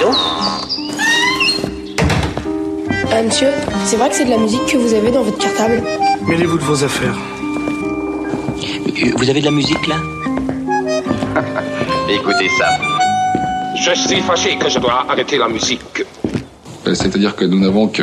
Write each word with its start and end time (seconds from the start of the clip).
Donc. 0.00 0.14
Euh, 3.12 3.22
monsieur, 3.24 3.48
c'est 3.84 3.96
vrai 3.96 4.08
que 4.08 4.14
c'est 4.14 4.24
de 4.24 4.30
la 4.30 4.38
musique 4.38 4.64
que 4.66 4.76
vous 4.76 4.94
avez 4.94 5.10
dans 5.10 5.22
votre 5.22 5.38
cartable 5.38 5.82
Mêlez-vous 6.26 6.58
de 6.58 6.62
vos 6.62 6.84
affaires. 6.84 7.16
Vous 9.16 9.28
avez 9.30 9.40
de 9.40 9.44
la 9.46 9.50
musique 9.50 9.86
là? 9.86 9.96
Écoutez 12.08 12.48
ça. 12.58 12.66
Je 13.76 13.94
suis 13.94 14.20
fâché 14.20 14.56
que 14.56 14.68
je 14.68 14.78
dois 14.78 15.06
arrêter 15.08 15.38
la 15.38 15.48
musique. 15.48 16.04
Euh, 16.86 16.94
C'est-à-dire 16.94 17.34
que 17.36 17.44
nous 17.44 17.58
n'avons 17.58 17.88
que... 17.88 18.02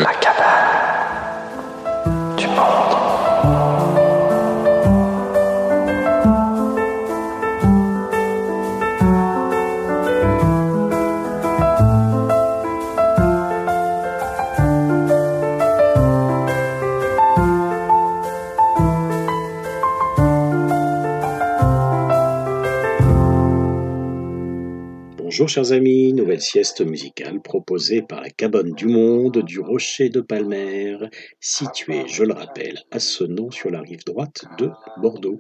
Chers 25.48 25.72
amis, 25.72 26.14
nouvelle 26.14 26.42
sieste 26.42 26.81
musicale 26.86 27.42
proposée 27.42 28.02
par 28.02 28.22
la 28.22 28.30
cabane 28.30 28.73
du 28.73 28.86
monde 28.88 29.44
du 29.45 29.59
Rocher 29.59 30.09
de 30.09 30.20
Palmer, 30.20 30.98
située, 31.39 32.04
je 32.08 32.23
le 32.23 32.34
rappelle, 32.34 32.78
à 32.92 33.00
ce 33.00 33.23
nom 33.23 33.50
sur 33.50 33.70
la 33.72 33.80
rive 33.80 34.04
droite 34.06 34.44
de 34.59 34.70
Bordeaux. 35.02 35.39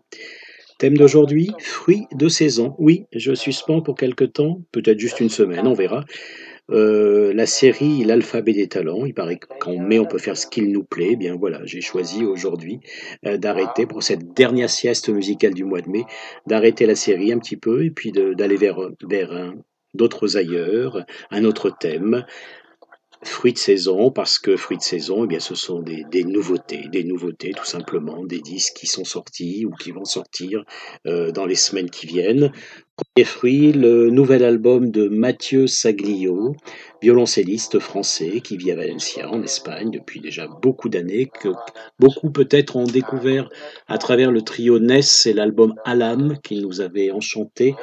Thème 0.79 0.97
d'aujourd'hui, 0.97 1.51
fruits 1.59 2.05
de 2.13 2.29
saison. 2.29 2.73
Oui, 2.79 3.03
je 3.11 3.33
suspends 3.33 3.81
pour 3.81 3.95
quelque 3.95 4.23
temps, 4.23 4.61
peut-être 4.71 4.99
juste 4.99 5.19
une 5.19 5.29
semaine, 5.29 5.67
on 5.67 5.73
verra. 5.73 6.05
Euh, 6.69 7.33
la 7.33 7.45
série 7.45 8.03
L'alphabet 8.03 8.51
des 8.53 8.67
talents, 8.67 9.05
il 9.05 9.13
paraît 9.13 9.39
qu'en 9.59 9.77
mai 9.79 9.99
on 9.99 10.05
peut 10.05 10.17
faire 10.17 10.35
ce 10.35 10.47
qu'il 10.47 10.71
nous 10.71 10.83
plaît. 10.83 11.09
Eh 11.11 11.15
bien 11.15 11.35
voilà, 11.37 11.61
j'ai 11.65 11.79
choisi 11.79 12.25
aujourd'hui 12.25 12.79
euh, 13.25 13.37
d'arrêter 13.37 13.85
pour 13.85 14.03
cette 14.03 14.33
dernière 14.33 14.69
sieste 14.69 15.07
musicale 15.09 15.53
du 15.53 15.63
mois 15.63 15.81
de 15.81 15.89
mai, 15.89 16.03
d'arrêter 16.45 16.85
la 16.85 16.95
série 16.95 17.31
un 17.31 17.39
petit 17.39 17.55
peu 17.55 17.85
et 17.85 17.91
puis 17.91 18.11
d'aller 18.11 18.57
vers, 18.57 18.79
vers 19.09 19.31
un- 19.31 19.55
d'autres 19.93 20.37
ailleurs, 20.37 21.05
un 21.31 21.43
autre 21.43 21.69
thème. 21.69 22.25
Fruits 23.23 23.53
de 23.53 23.57
saison, 23.57 24.11
parce 24.11 24.37
que 24.37 24.55
fruits 24.57 24.77
de 24.77 24.83
saison, 24.83 25.27
eh 25.27 25.39
ce 25.39 25.55
sont 25.55 25.81
des, 25.81 26.03
des 26.11 26.23
nouveautés, 26.23 26.87
des 26.91 27.03
nouveautés 27.03 27.51
tout 27.51 27.65
simplement, 27.65 28.23
des 28.23 28.41
disques 28.41 28.75
qui 28.75 28.85
sont 28.85 29.05
sortis 29.05 29.65
ou 29.65 29.71
qui 29.71 29.91
vont 29.91 30.05
sortir 30.05 30.63
euh, 31.07 31.31
dans 31.31 31.47
les 31.47 31.55
semaines 31.55 31.89
qui 31.89 32.05
viennent. 32.05 32.51
Premier 32.97 33.25
fruit, 33.25 33.71
le 33.73 34.09
nouvel 34.09 34.43
album 34.43 34.89
de 34.89 35.07
Mathieu 35.07 35.67
Saglio, 35.67 36.55
violoncelliste 36.99 37.77
français 37.77 38.41
qui 38.41 38.57
vit 38.57 38.71
à 38.71 38.75
Valencia 38.75 39.29
en 39.29 39.43
Espagne 39.43 39.91
depuis 39.91 40.19
déjà 40.19 40.47
beaucoup 40.47 40.89
d'années, 40.89 41.27
que 41.27 41.49
beaucoup 41.99 42.31
peut-être 42.31 42.75
ont 42.75 42.85
découvert 42.87 43.49
à 43.87 43.99
travers 43.99 44.31
le 44.31 44.41
trio 44.41 44.79
Ness 44.79 45.27
et 45.27 45.33
l'album 45.33 45.75
Alam 45.85 46.39
qui 46.41 46.59
nous 46.59 46.81
avait 46.81 47.11
enchanté 47.11 47.75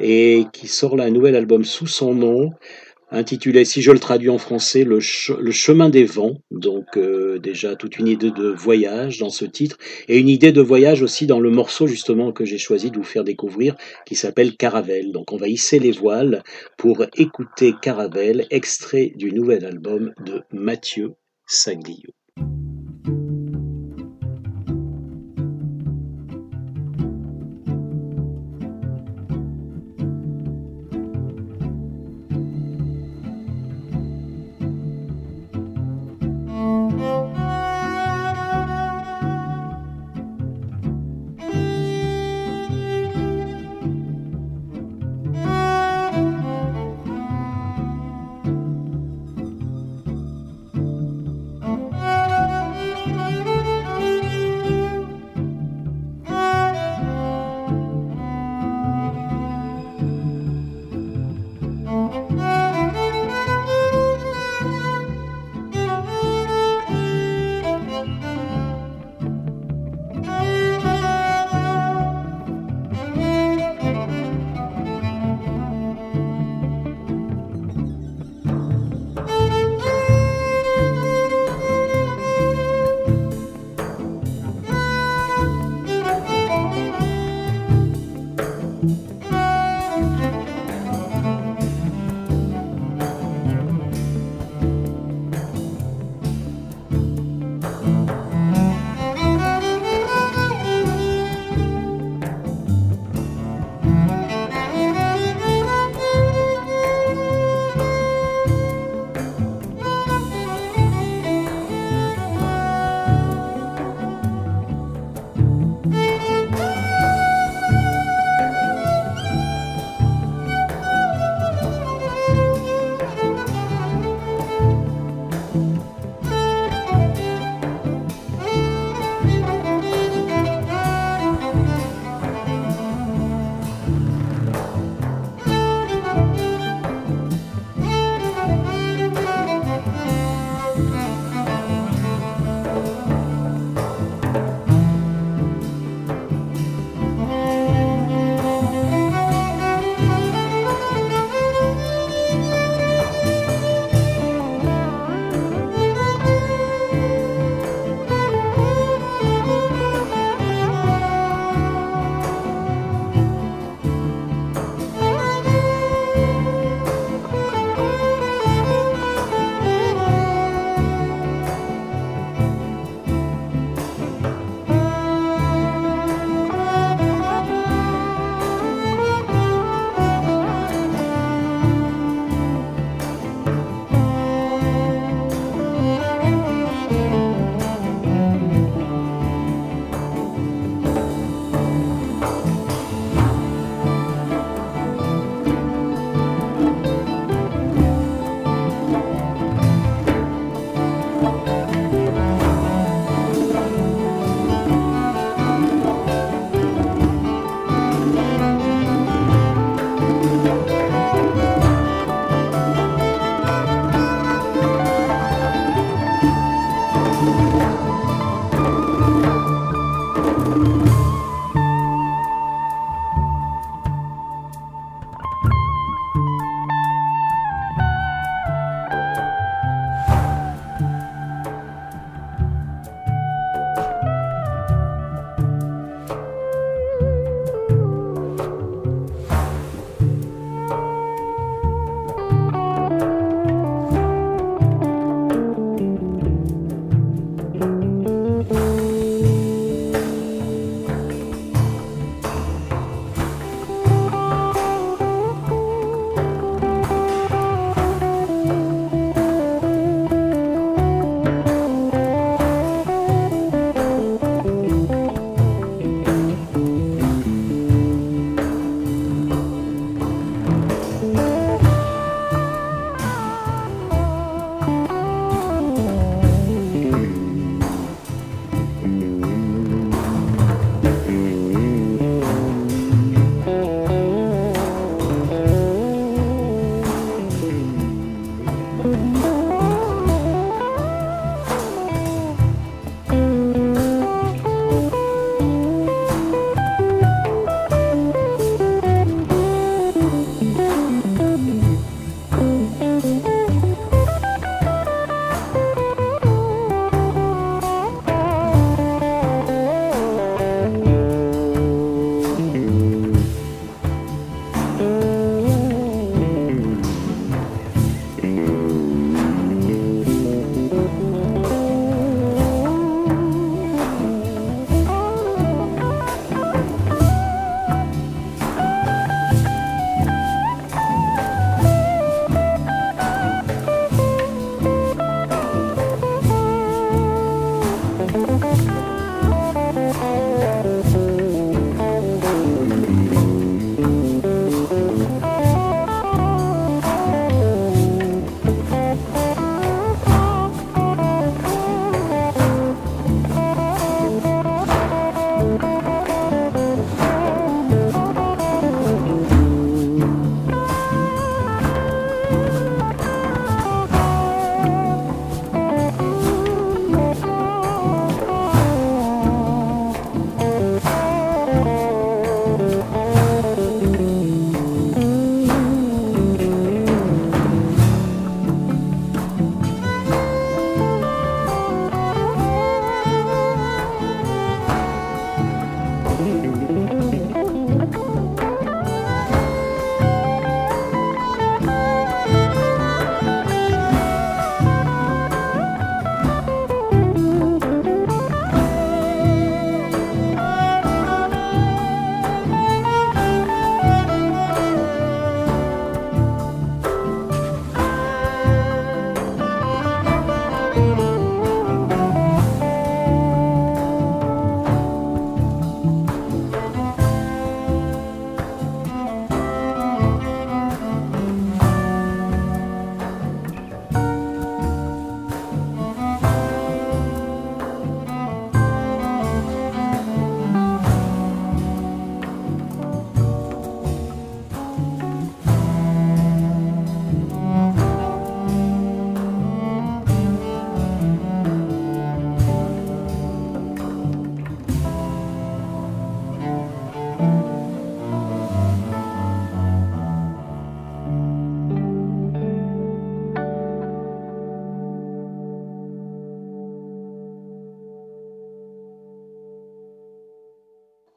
et 0.00 0.46
qui 0.54 0.68
sort 0.68 0.96
là 0.96 1.04
un 1.04 1.10
nouvel 1.10 1.36
album 1.36 1.64
sous 1.64 1.86
son 1.86 2.14
nom 2.14 2.50
intitulé, 3.12 3.64
si 3.64 3.82
je 3.82 3.92
le 3.92 3.98
traduis 3.98 4.30
en 4.30 4.38
français, 4.38 4.84
Le, 4.84 4.98
che- 5.00 5.36
le 5.38 5.50
chemin 5.52 5.88
des 5.88 6.04
vents. 6.04 6.38
Donc 6.50 6.96
euh, 6.96 7.38
déjà 7.38 7.76
toute 7.76 7.98
une 7.98 8.08
idée 8.08 8.30
de 8.30 8.48
voyage 8.48 9.18
dans 9.18 9.30
ce 9.30 9.44
titre 9.44 9.76
et 10.08 10.18
une 10.18 10.28
idée 10.28 10.52
de 10.52 10.60
voyage 10.60 11.02
aussi 11.02 11.26
dans 11.26 11.40
le 11.40 11.50
morceau 11.50 11.86
justement 11.86 12.32
que 12.32 12.44
j'ai 12.44 12.58
choisi 12.58 12.90
de 12.90 12.96
vous 12.96 13.04
faire 13.04 13.24
découvrir 13.24 13.76
qui 14.06 14.16
s'appelle 14.16 14.56
Caravelle. 14.56 15.12
Donc 15.12 15.32
on 15.32 15.36
va 15.36 15.48
hisser 15.48 15.78
les 15.78 15.92
voiles 15.92 16.42
pour 16.76 17.04
écouter 17.16 17.74
Caravelle, 17.80 18.46
extrait 18.50 19.12
du 19.16 19.32
nouvel 19.32 19.64
album 19.64 20.12
de 20.24 20.42
Mathieu 20.52 21.12
Saglio. 21.46 22.10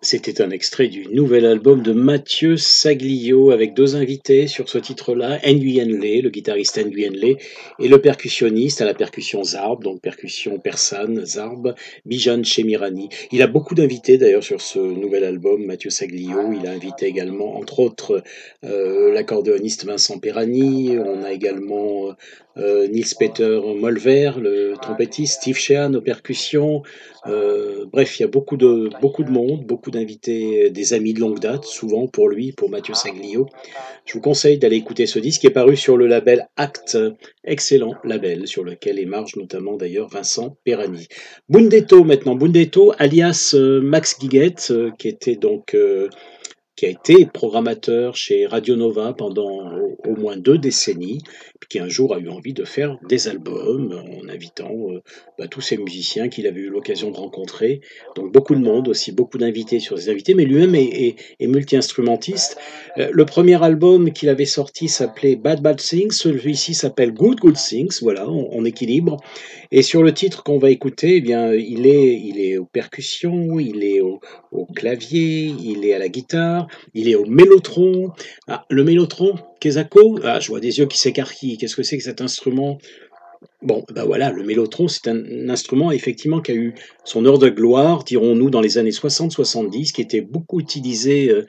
C'était 0.06 0.40
un 0.40 0.52
extrait 0.52 0.88
du 0.88 1.08
nouvel 1.08 1.48
album 1.48 1.82
de 1.82 1.92
Mathieu 1.92 2.58
Saglio 2.58 3.50
avec 3.50 3.74
deux 3.74 3.96
invités 3.96 4.46
sur 4.46 4.70
ce 4.70 4.78
titre-là, 4.78 5.40
Nguyen 5.44 5.88
Le, 5.88 6.22
le 6.22 6.30
guitariste 6.30 6.78
Nguyen 6.78 7.14
Le, 7.14 7.38
et 7.80 7.88
le 7.88 8.00
percussionniste 8.00 8.84
à 8.84 8.86
la 8.86 8.94
percussion 8.94 9.44
Zarb, 9.44 9.84
donc 9.84 10.02
percussion 10.02 10.60
persane, 10.60 11.26
Zarb, 11.26 11.74
Bijan 12.06 12.44
Chemirani. 12.44 13.10
Il 13.32 13.42
a 13.42 13.48
beaucoup 13.48 13.74
d'invités 13.74 14.20
d'ailleurs 14.20 14.44
sur 14.44 14.62
ce 14.62 14.78
nouvel 14.78 15.24
album, 15.24 15.66
Mathieu 15.66 15.90
Saglio. 15.90 16.54
Il 16.54 16.68
a 16.68 16.72
invité 16.72 17.08
également, 17.08 17.58
entre 17.58 17.80
autres, 17.80 18.22
euh, 18.64 19.12
l'accordéoniste 19.12 19.86
Vincent 19.86 20.20
Perani. 20.20 21.00
On 21.00 21.24
a 21.24 21.32
également 21.32 22.14
euh, 22.58 22.88
Nils 22.88 23.16
Peter 23.20 23.60
Molver, 23.76 24.34
le 24.40 24.76
trompettiste, 24.80 25.42
Steve 25.42 25.58
Sheehan 25.58 25.96
aux 25.96 26.02
percussions. 26.02 26.84
Euh, 27.28 27.86
bref, 27.92 28.20
il 28.20 28.24
y 28.24 28.26
a 28.26 28.28
beaucoup 28.28 28.58
de, 28.58 28.90
beaucoup 29.02 29.24
de 29.24 29.32
monde, 29.32 29.66
beaucoup 29.66 29.92
d'invités, 29.92 30.70
des 30.70 30.94
amis 30.94 31.14
de 31.14 31.20
longue 31.20 31.40
date, 31.40 31.66
souvent 31.66 32.08
pour 32.08 32.30
lui, 32.30 32.52
pour 32.52 32.70
Mathieu 32.70 32.94
Saglio. 32.94 33.48
Je 34.06 34.14
vous 34.14 34.22
conseille 34.22 34.58
d'aller 34.58 34.76
écouter 34.76 35.08
ce 35.08 35.20
disque 35.20 35.42
qui 35.42 35.48
est 35.48 35.52
paru 35.52 35.76
sur 35.76 35.98
le 35.98 36.08
label 36.08 36.48
Act, 36.56 36.98
excellent 37.44 37.96
label 38.04 38.48
sur 38.48 38.64
lequel 38.64 39.00
émarge 39.00 39.36
notamment 39.36 39.76
d'ailleurs 39.76 40.10
Vincent 40.10 40.58
Perani. 40.64 41.08
Bundetto 41.50 42.04
maintenant, 42.04 42.36
Bundetto 42.36 42.94
alias 43.00 43.54
euh, 43.56 43.82
Max 43.82 44.20
Guiguette, 44.20 44.72
qui 45.00 46.86
a 46.86 46.90
été 46.90 47.26
programmateur 47.26 48.16
chez 48.16 48.46
Radio 48.46 48.76
Nova 48.76 49.14
pendant 49.14 49.72
au, 50.04 50.16
moins 50.16 50.38
deux 50.38 50.58
décennies, 50.58 51.22
qui 51.70 51.80
un 51.80 51.90
jour 51.90 52.14
a 52.14 52.20
eu 52.20 52.30
envie 52.30 52.54
de 52.54 52.64
faire 52.64 52.98
des 53.08 53.28
albums 53.28 53.94
en 53.94 54.30
invitant 54.30 54.72
euh, 54.92 55.02
bah, 55.38 55.48
tous 55.48 55.62
ces 55.62 55.78
musiciens 55.78 56.30
qu'il 56.30 56.48
avait 56.48 56.62
eu 56.62 56.70
l'occasion 56.70 57.12
de 57.12 57.18
rencontrer. 57.18 57.82
Donc 58.16 58.32
beaucoup 58.32 58.56
de 58.56 58.62
monde, 58.62 58.88
aussi 58.88 59.12
beaucoup 59.12 59.38
d'invités 59.38 59.80
sur 59.80 59.96
des 59.96 60.10
invités, 60.10 60.34
mais 60.34 60.46
lui-même 60.46 60.76
est, 60.76 61.16
multi-instrumentiste. 61.42 62.58
Euh, 62.98 63.10
le 63.12 63.26
premier 63.26 63.62
album 63.64 64.12
qu'il 64.12 64.30
avait 64.30 64.46
sorti 64.46 64.88
s'appelait 64.88 65.36
Bad 65.36 65.62
Bad 65.62 65.78
Things, 65.78 66.12
celui-ci 66.12 66.74
s'appelle 66.74 67.14
Good 67.14 67.40
Good 67.40 67.56
Things, 67.56 68.00
voilà, 68.02 68.28
en, 68.28 68.66
équilibre. 68.66 69.18
Et 69.72 69.82
sur 69.82 70.04
le 70.04 70.14
titre 70.14 70.44
qu'on 70.44 70.58
va 70.58 70.70
écouter, 70.70 71.18
eh 71.18 71.22
bien, 71.22 71.54
il 71.54 71.88
est, 71.88 72.20
il 72.20 72.40
est 72.40 72.58
aux 72.58 72.66
percussions, 72.66 73.60
il 73.60 73.84
est 73.84 74.02
au, 74.02 74.20
clavier, 74.76 75.54
il 75.62 75.86
est 75.86 75.94
à 75.94 76.00
la 76.00 76.10
guitare, 76.10 76.68
il 76.94 77.10
est 77.10 77.16
au 77.16 77.26
mélotron. 77.26 78.12
Ah, 78.48 78.66
le 78.70 78.84
mélotron, 78.84 79.36
Kezako, 79.60 80.20
ah, 80.24 80.40
je 80.40 80.50
vois 80.50 80.60
des 80.60 80.80
yeux 80.80 80.86
qui 80.86 80.98
s'écarquillent. 80.98 81.58
Qu'est-ce 81.58 81.76
que 81.76 81.84
c'est 81.84 81.98
que 81.98 82.04
cet 82.04 82.22
instrument? 82.22 82.78
Bon, 83.62 83.84
ben 83.94 84.06
voilà, 84.06 84.32
le 84.32 84.44
mélotron, 84.44 84.88
c'est 84.88 85.08
un 85.08 85.50
instrument 85.50 85.92
effectivement 85.92 86.42
qui 86.42 86.52
a 86.52 86.56
eu 86.56 86.76
son 87.04 87.26
heure 87.26 87.40
de 87.40 87.50
gloire, 87.50 88.04
dirons-nous, 88.04 88.50
dans 88.50 88.62
les 88.62 88.78
années 88.78 88.92
60-70, 88.92 89.92
qui 89.92 90.02
était 90.02 90.22
beaucoup 90.22 90.60
utilisé 90.60 91.30
euh, 91.30 91.46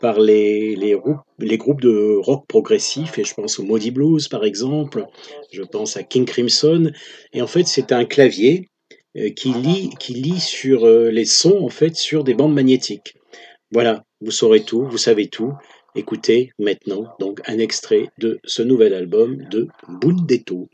par 0.00 0.20
les, 0.20 0.76
les, 0.76 0.96
les, 1.38 1.56
groupes 1.56 1.80
de 1.80 2.16
rock 2.20 2.46
progressif, 2.46 3.18
et 3.18 3.24
je 3.24 3.34
pense 3.34 3.58
au 3.58 3.62
Maudie 3.62 3.90
Blues 3.90 4.28
par 4.28 4.44
exemple, 4.44 5.06
je 5.52 5.62
pense 5.62 5.96
à 5.96 6.02
King 6.02 6.24
Crimson, 6.24 6.90
et 7.32 7.42
en 7.42 7.46
fait 7.46 7.66
c'est 7.66 7.92
un 7.92 8.04
clavier 8.04 8.68
euh, 9.16 9.30
qui 9.30 9.52
lit, 9.52 9.90
qui 9.98 10.14
lit 10.14 10.40
sur 10.40 10.84
euh, 10.84 11.10
les 11.10 11.24
sons 11.24 11.60
en 11.62 11.68
fait 11.68 11.96
sur 11.96 12.24
des 12.24 12.34
bandes 12.34 12.54
magnétiques. 12.54 13.14
Voilà, 13.70 14.04
vous 14.20 14.30
saurez 14.30 14.62
tout, 14.62 14.86
vous 14.86 14.98
savez 14.98 15.28
tout. 15.28 15.52
Écoutez 15.96 16.50
maintenant 16.58 17.14
donc 17.20 17.40
un 17.46 17.58
extrait 17.58 18.08
de 18.18 18.40
ce 18.44 18.62
nouvel 18.62 18.94
album 18.94 19.36
de 19.50 19.68
Bundetto. 19.88 20.68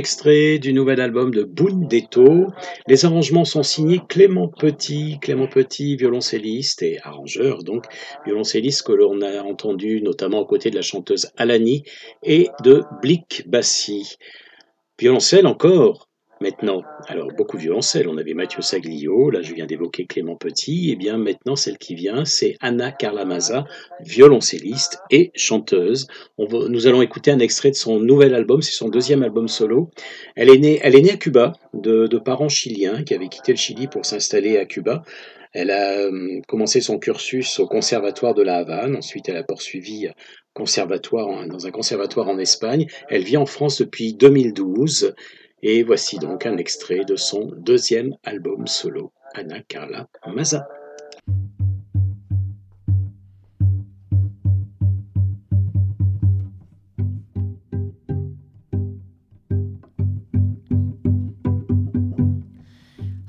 Extrait 0.00 0.58
du 0.58 0.72
nouvel 0.72 0.98
album 0.98 1.30
de 1.30 1.42
Bundetto. 1.42 2.46
Les 2.86 3.04
arrangements 3.04 3.44
sont 3.44 3.62
signés 3.62 4.00
Clément 4.08 4.48
Petit, 4.48 5.18
Clément 5.20 5.46
Petit, 5.46 5.94
violoncelliste 5.94 6.80
et 6.80 6.98
arrangeur, 7.02 7.62
donc 7.64 7.84
violoncelliste 8.24 8.86
que 8.86 8.92
l'on 8.92 9.20
a 9.20 9.42
entendu 9.42 10.00
notamment 10.00 10.38
aux 10.38 10.46
côtés 10.46 10.70
de 10.70 10.76
la 10.76 10.80
chanteuse 10.80 11.30
Alani 11.36 11.82
et 12.22 12.48
de 12.64 12.82
Blick 13.02 13.46
Bassi. 13.46 14.16
Violoncelle 14.98 15.46
encore, 15.46 16.09
Maintenant, 16.42 16.84
alors 17.06 17.30
beaucoup 17.36 17.58
de 17.58 17.62
violoncelles. 17.62 18.08
On 18.08 18.16
avait 18.16 18.32
Mathieu 18.32 18.62
Saglio, 18.62 19.28
là 19.28 19.42
je 19.42 19.52
viens 19.52 19.66
d'évoquer 19.66 20.06
Clément 20.06 20.36
Petit. 20.36 20.88
Et 20.88 20.92
eh 20.92 20.96
bien 20.96 21.18
maintenant, 21.18 21.54
celle 21.54 21.76
qui 21.76 21.94
vient, 21.94 22.24
c'est 22.24 22.56
Anna 22.60 22.92
Carlamasa, 22.92 23.66
violoncelliste 24.00 25.00
et 25.10 25.32
chanteuse. 25.34 26.06
nous 26.38 26.86
allons 26.86 27.02
écouter 27.02 27.30
un 27.30 27.40
extrait 27.40 27.70
de 27.70 27.76
son 27.76 28.00
nouvel 28.00 28.34
album, 28.34 28.62
c'est 28.62 28.72
son 28.72 28.88
deuxième 28.88 29.22
album 29.22 29.48
solo. 29.48 29.90
Elle 30.34 30.48
est 30.48 30.56
née, 30.56 30.80
elle 30.82 30.94
est 30.94 31.02
née 31.02 31.12
à 31.12 31.18
Cuba, 31.18 31.52
de, 31.74 32.08
parents 32.16 32.48
chiliens 32.48 33.02
qui 33.02 33.12
avaient 33.12 33.28
quitté 33.28 33.52
le 33.52 33.58
Chili 33.58 33.86
pour 33.86 34.06
s'installer 34.06 34.56
à 34.56 34.64
Cuba. 34.64 35.02
Elle 35.52 35.70
a 35.70 35.98
euh, 35.98 36.40
commencé 36.48 36.80
son 36.80 36.98
cursus 36.98 37.58
au 37.58 37.66
conservatoire 37.66 38.32
de 38.32 38.42
la 38.42 38.56
Havane, 38.56 38.96
ensuite 38.96 39.28
elle 39.28 39.36
a 39.36 39.42
poursuivi 39.42 40.08
conservatoire 40.54 41.46
dans 41.48 41.66
un 41.66 41.70
conservatoire 41.70 42.28
en 42.28 42.38
Espagne. 42.38 42.86
Elle 43.10 43.24
vit 43.24 43.36
en 43.36 43.46
France 43.46 43.78
depuis 43.78 44.14
2012. 44.14 45.14
Et 45.62 45.82
voici 45.82 46.18
donc 46.18 46.46
un 46.46 46.56
extrait 46.56 47.04
de 47.04 47.16
son 47.16 47.52
deuxième 47.58 48.16
album 48.24 48.66
solo, 48.66 49.12
Anna 49.34 49.60
Carla 49.60 50.08
Maza. 50.26 50.66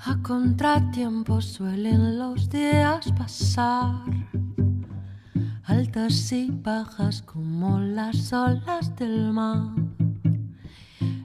A 0.06 0.24
contratiempo 0.24 1.42
suelen 1.42 2.18
los 2.18 2.50
días 2.50 3.12
pasar, 3.18 4.06
altas 5.66 6.32
y 6.32 6.50
bajas 6.50 7.22
como 7.24 7.78
las 7.82 8.32
olas 8.32 8.96
del 8.96 9.34
mar. 9.34 9.91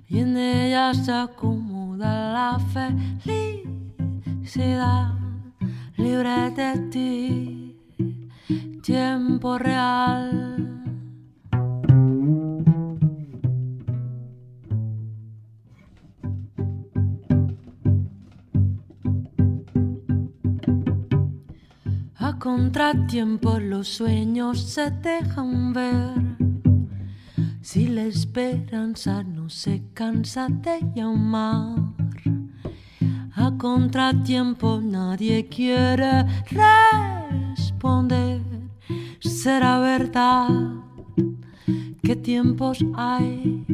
Y 0.09 0.21
en 0.21 0.37
ella 0.37 0.95
se 0.95 1.12
acomoda 1.12 2.33
la 2.33 2.59
felicidad 4.45 5.14
libre 5.97 6.51
de 6.51 6.79
ti, 6.90 7.77
tiempo 8.83 9.59
real. 9.59 10.53
A 22.19 22.38
contratiempo 22.38 23.59
los 23.59 23.88
sueños 23.88 24.61
se 24.61 24.90
dejan 24.90 25.73
ver 25.73 26.26
si 27.66 27.88
la 27.88 28.05
esperanza 28.05 29.24
no 29.24 29.50
se 29.50 29.83
cansa 29.92 30.46
de 30.48 30.79
llamar, 30.94 31.81
a 33.35 33.59
contratiempo 33.59 34.81
nadie 34.81 35.48
quiere 35.48 36.24
responder. 37.57 38.40
Será 39.18 39.81
verdad 39.81 40.48
qué 42.05 42.14
tiempos 42.14 42.85
hay. 42.94 43.64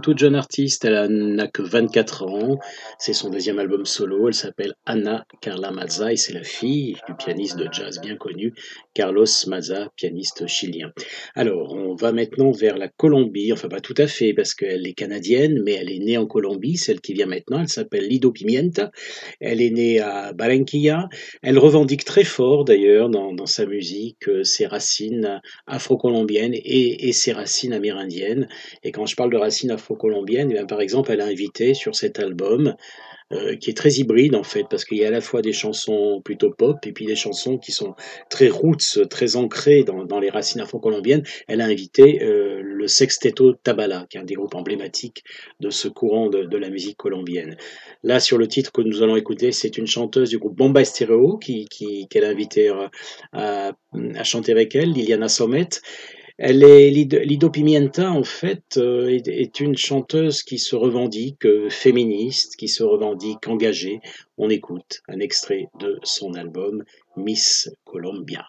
Toute 0.00 0.18
jeune 0.18 0.34
artiste, 0.34 0.84
elle 0.84 1.08
n'a 1.08 1.48
que 1.48 1.62
24 1.62 2.24
ans. 2.24 2.58
C'est 2.98 3.12
son 3.12 3.30
deuxième 3.30 3.58
album 3.58 3.84
solo. 3.84 4.28
Elle 4.28 4.34
s'appelle 4.34 4.74
Anna 4.86 5.24
Carla 5.40 5.70
Mazza 5.70 6.12
et 6.12 6.16
c'est 6.16 6.32
la 6.32 6.42
fille 6.42 6.96
du 7.06 7.14
pianiste 7.14 7.56
de 7.56 7.68
jazz 7.70 8.00
bien 8.00 8.16
connu 8.16 8.54
Carlos 8.98 9.26
Mazza, 9.46 9.92
pianiste 9.94 10.48
chilien. 10.48 10.92
Alors, 11.36 11.72
on 11.72 11.94
va 11.94 12.10
maintenant 12.10 12.50
vers 12.50 12.76
la 12.76 12.88
Colombie. 12.88 13.52
Enfin, 13.52 13.68
pas 13.68 13.78
tout 13.80 13.94
à 13.96 14.08
fait 14.08 14.34
parce 14.34 14.56
qu'elle 14.56 14.88
est 14.88 14.92
canadienne, 14.92 15.62
mais 15.64 15.74
elle 15.74 15.92
est 15.92 16.00
née 16.00 16.18
en 16.18 16.26
Colombie. 16.26 16.76
Celle 16.76 17.00
qui 17.00 17.12
vient 17.12 17.26
maintenant, 17.26 17.60
elle 17.60 17.68
s'appelle 17.68 18.08
Lido 18.08 18.32
Pimienta. 18.32 18.90
Elle 19.38 19.62
est 19.62 19.70
née 19.70 20.00
à 20.00 20.32
Barranquilla. 20.32 21.08
Elle 21.42 21.60
revendique 21.60 22.04
très 22.04 22.24
fort 22.24 22.64
d'ailleurs 22.64 23.08
dans, 23.08 23.46
sa 23.46 23.66
musique 23.66 24.26
euh, 24.26 24.42
ses 24.42 24.66
racines 24.66 25.40
afro-colombiennes 25.68 26.54
et, 26.54 27.08
et 27.08 27.12
ses 27.12 27.30
racines 27.30 27.74
amérindiennes. 27.74 28.48
Et 28.82 28.90
quand 28.90 29.06
je 29.06 29.14
parle 29.14 29.30
de 29.30 29.36
racines 29.36 29.70
afro-colombiennes, 29.70 30.52
eh 30.60 30.66
par 30.66 30.80
exemple, 30.80 31.12
elle 31.12 31.20
a 31.20 31.26
invité 31.26 31.72
sur 31.72 31.94
cet 31.94 32.18
album 32.18 32.74
euh, 33.32 33.56
qui 33.56 33.68
est 33.68 33.76
très 33.76 33.90
hybride 33.90 34.34
en 34.34 34.42
fait, 34.42 34.64
parce 34.70 34.86
qu'il 34.86 34.96
y 34.96 35.04
a 35.04 35.08
à 35.08 35.10
la 35.10 35.20
fois 35.20 35.42
des 35.42 35.52
chansons 35.52 36.22
plutôt 36.24 36.50
pop 36.50 36.78
et 36.86 36.92
puis 36.92 37.04
des 37.04 37.14
chansons 37.14 37.58
qui 37.58 37.72
sont 37.72 37.94
très 38.30 38.48
roots, 38.48 39.06
très 39.10 39.36
ancrées 39.36 39.84
dans, 39.84 40.04
dans 40.04 40.18
les 40.18 40.30
racines 40.30 40.62
afro-colombiennes. 40.62 41.22
Elle 41.46 41.60
a 41.60 41.66
invité 41.66 42.22
euh, 42.22 42.62
le 42.62 42.86
Sexteto 42.86 43.52
Tabala, 43.52 44.06
qui 44.08 44.16
est 44.16 44.20
un 44.20 44.24
des 44.24 44.34
groupes 44.34 44.54
emblématiques 44.54 45.24
de 45.60 45.68
ce 45.68 45.88
courant 45.88 46.30
de, 46.30 46.44
de 46.44 46.56
la 46.56 46.70
musique 46.70 46.96
colombienne. 46.96 47.56
Là, 48.02 48.18
sur 48.18 48.38
le 48.38 48.48
titre 48.48 48.72
que 48.72 48.80
nous 48.80 49.02
allons 49.02 49.16
écouter, 49.16 49.52
c'est 49.52 49.76
une 49.76 49.86
chanteuse 49.86 50.30
du 50.30 50.38
groupe 50.38 50.56
Bomba 50.56 50.80
Estéreo 50.80 51.36
qui, 51.36 51.66
qui, 51.66 52.08
qu'elle 52.08 52.24
a 52.24 52.28
invité 52.28 52.70
euh, 52.70 52.86
à, 53.32 53.72
à, 53.92 54.24
chanter 54.24 54.52
avec 54.52 54.74
elle, 54.74 54.92
Liliana 54.92 55.28
Sommet. 55.28 55.68
Lido 56.38 57.50
Pimienta 57.50 58.12
en 58.12 58.22
fait 58.22 58.76
euh, 58.76 59.08
est, 59.08 59.58
une 59.60 59.76
chanteuse 59.76 60.44
qui 60.44 60.58
se 60.58 60.76
revendique 60.76 61.44
euh, 61.46 61.68
féministe, 61.68 62.54
qui 62.56 62.68
se 62.68 62.84
revendique 62.84 63.48
engagée. 63.48 64.00
On 64.36 64.48
écoute 64.48 65.02
un 65.08 65.18
extrait 65.18 65.68
de 65.80 65.98
son 66.04 66.34
album 66.34 66.84
Miss 67.16 67.70
Colombia. 67.84 68.46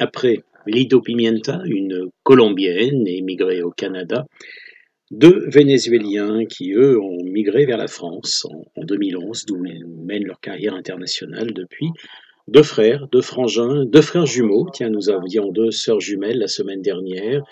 Après 0.00 0.42
Lido 0.66 1.00
Pimienta, 1.00 1.60
une 1.64 2.10
Colombienne 2.22 3.06
émigrée 3.06 3.62
au 3.62 3.70
Canada, 3.70 4.26
deux 5.10 5.48
Vénézuéliens 5.48 6.44
qui, 6.44 6.72
eux, 6.72 7.00
ont 7.00 7.24
migré 7.24 7.64
vers 7.64 7.78
la 7.78 7.88
France 7.88 8.46
en, 8.50 8.80
en 8.80 8.84
2011, 8.84 9.46
d'où 9.46 9.64
ils 9.64 9.86
mènent 9.86 10.24
leur 10.24 10.40
carrière 10.40 10.74
internationale 10.74 11.52
depuis. 11.54 11.88
Deux 12.46 12.62
frères, 12.62 13.08
deux 13.12 13.22
frangins, 13.22 13.84
deux 13.86 14.02
frères 14.02 14.26
jumeaux. 14.26 14.68
Tiens, 14.72 14.90
nous 14.90 15.10
avions 15.10 15.50
deux 15.50 15.70
sœurs 15.70 16.00
jumelles 16.00 16.38
la 16.38 16.46
semaine 16.46 16.80
dernière, 16.80 17.42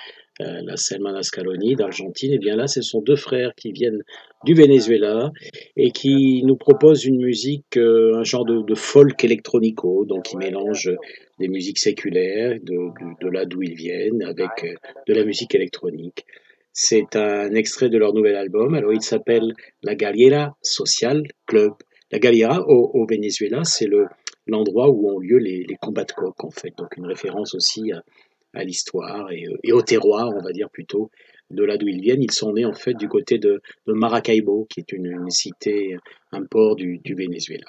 euh, 0.40 0.60
la 0.64 0.76
Selma 0.76 1.12
Nascaloni 1.12 1.76
d'Argentine. 1.76 2.32
Et 2.32 2.38
bien 2.38 2.56
là, 2.56 2.66
ce 2.66 2.82
sont 2.82 3.00
deux 3.00 3.16
frères 3.16 3.54
qui 3.56 3.72
viennent 3.72 4.02
du 4.44 4.54
Venezuela 4.54 5.32
et 5.76 5.90
qui 5.90 6.42
nous 6.44 6.56
proposent 6.56 7.04
une 7.04 7.22
musique, 7.22 7.76
euh, 7.76 8.16
un 8.16 8.24
genre 8.24 8.44
de, 8.44 8.62
de 8.62 8.74
folk 8.74 9.22
électronico, 9.24 10.04
donc 10.06 10.24
qui 10.24 10.36
mélange 10.36 10.90
des 11.38 11.48
musiques 11.48 11.78
séculaires, 11.78 12.58
de, 12.62 13.28
là 13.28 13.44
d'où 13.44 13.62
ils 13.62 13.74
viennent, 13.74 14.22
avec 14.22 14.64
euh, 14.64 14.74
de 15.06 15.14
la 15.14 15.24
musique 15.24 15.54
électronique. 15.54 16.24
C'est 16.72 17.16
un 17.16 17.54
extrait 17.54 17.88
de 17.88 17.98
leur 17.98 18.12
nouvel 18.12 18.36
album. 18.36 18.74
Alors, 18.74 18.92
il 18.92 19.02
s'appelle 19.02 19.54
La 19.82 19.94
Galera 19.94 20.56
Social 20.62 21.22
Club. 21.46 21.72
La 22.10 22.18
Galera 22.18 22.62
au, 22.68 23.06
Venezuela, 23.06 23.64
c'est 23.64 23.86
le, 23.86 24.06
l'endroit 24.46 24.90
où 24.90 25.10
ont 25.10 25.18
lieu 25.18 25.38
les, 25.38 25.64
combats 25.80 26.04
de 26.04 26.12
coq, 26.12 26.44
en 26.44 26.50
fait. 26.50 26.72
Donc, 26.76 26.96
une 26.96 27.06
référence 27.06 27.54
aussi 27.54 27.92
à, 27.92 28.64
l'histoire 28.64 29.30
et, 29.32 29.44
et, 29.64 29.72
au 29.72 29.82
terroir, 29.82 30.30
on 30.34 30.42
va 30.42 30.52
dire 30.52 30.70
plutôt, 30.70 31.10
de 31.50 31.64
là 31.64 31.78
d'où 31.78 31.88
ils 31.88 32.00
viennent. 32.00 32.22
Ils 32.22 32.32
sont 32.32 32.52
nés, 32.52 32.66
en 32.66 32.74
fait, 32.74 32.94
du 32.94 33.08
côté 33.08 33.38
de, 33.38 33.62
de 33.86 33.92
Maracaibo, 33.92 34.66
qui 34.68 34.80
est 34.80 34.92
une, 34.92 35.06
une, 35.06 35.30
cité, 35.30 35.96
un 36.32 36.44
port 36.44 36.76
du, 36.76 36.98
du 36.98 37.14
Venezuela. 37.14 37.66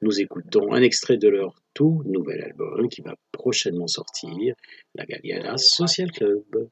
Nous 0.00 0.20
écoutons 0.20 0.72
un 0.72 0.82
extrait 0.82 1.16
de 1.16 1.28
leur 1.28 1.61
tout 1.74 2.02
nouvel 2.04 2.42
album 2.42 2.88
qui 2.88 3.00
va 3.02 3.14
prochainement 3.32 3.86
sortir, 3.86 4.54
La 4.94 5.04
Galera 5.06 5.56
Social 5.56 6.10
Club. 6.10 6.68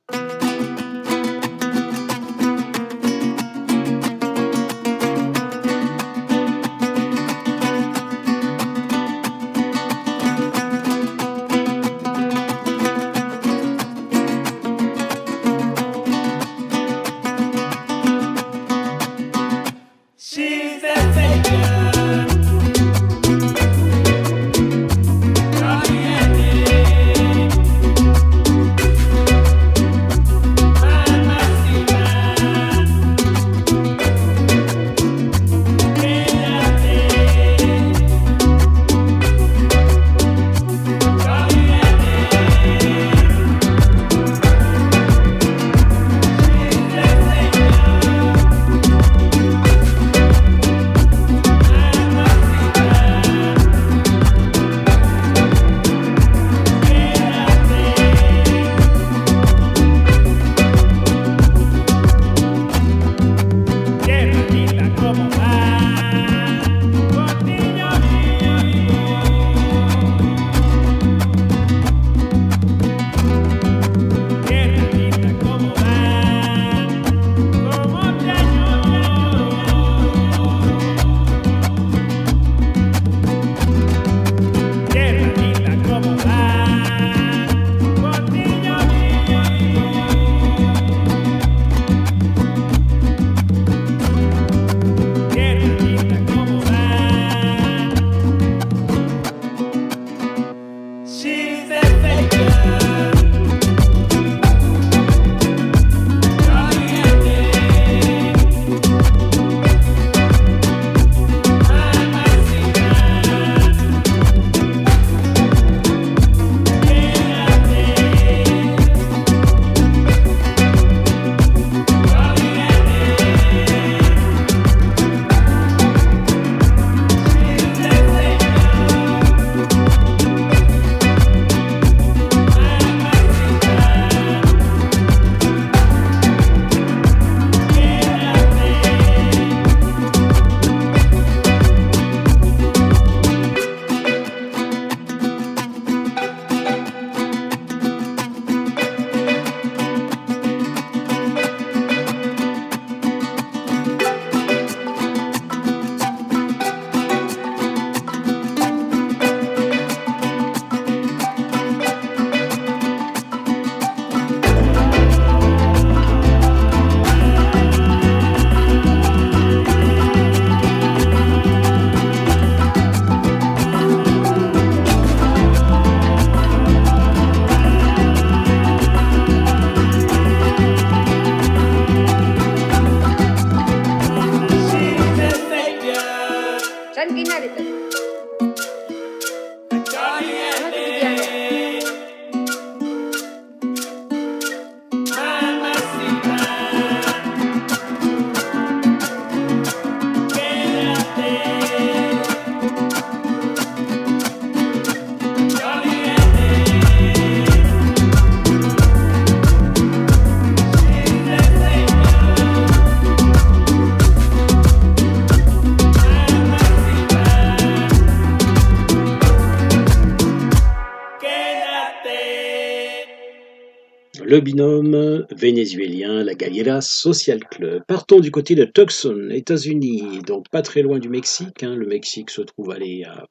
Le 224.25 224.41
binôme 224.41 225.27
vénézuélien, 225.31 226.23
la 226.23 226.35
Galera 226.35 226.81
Social 226.81 227.41
Club. 227.41 227.83
Partons 227.87 228.21
du 228.21 228.31
côté 228.31 228.55
de 228.55 228.65
Tucson, 228.65 229.29
États-Unis, 229.31 230.21
donc 230.27 230.49
pas 230.51 230.63
très 230.63 230.83
loin 230.83 230.99
du 230.99 231.09
Mexique. 231.09 231.63
Hein. 231.63 231.75
Le 231.77 231.87
Mexique 231.87 232.31
se 232.31 232.43
trouve 232.43 232.71
allé 232.71 233.05
à 233.05 233.27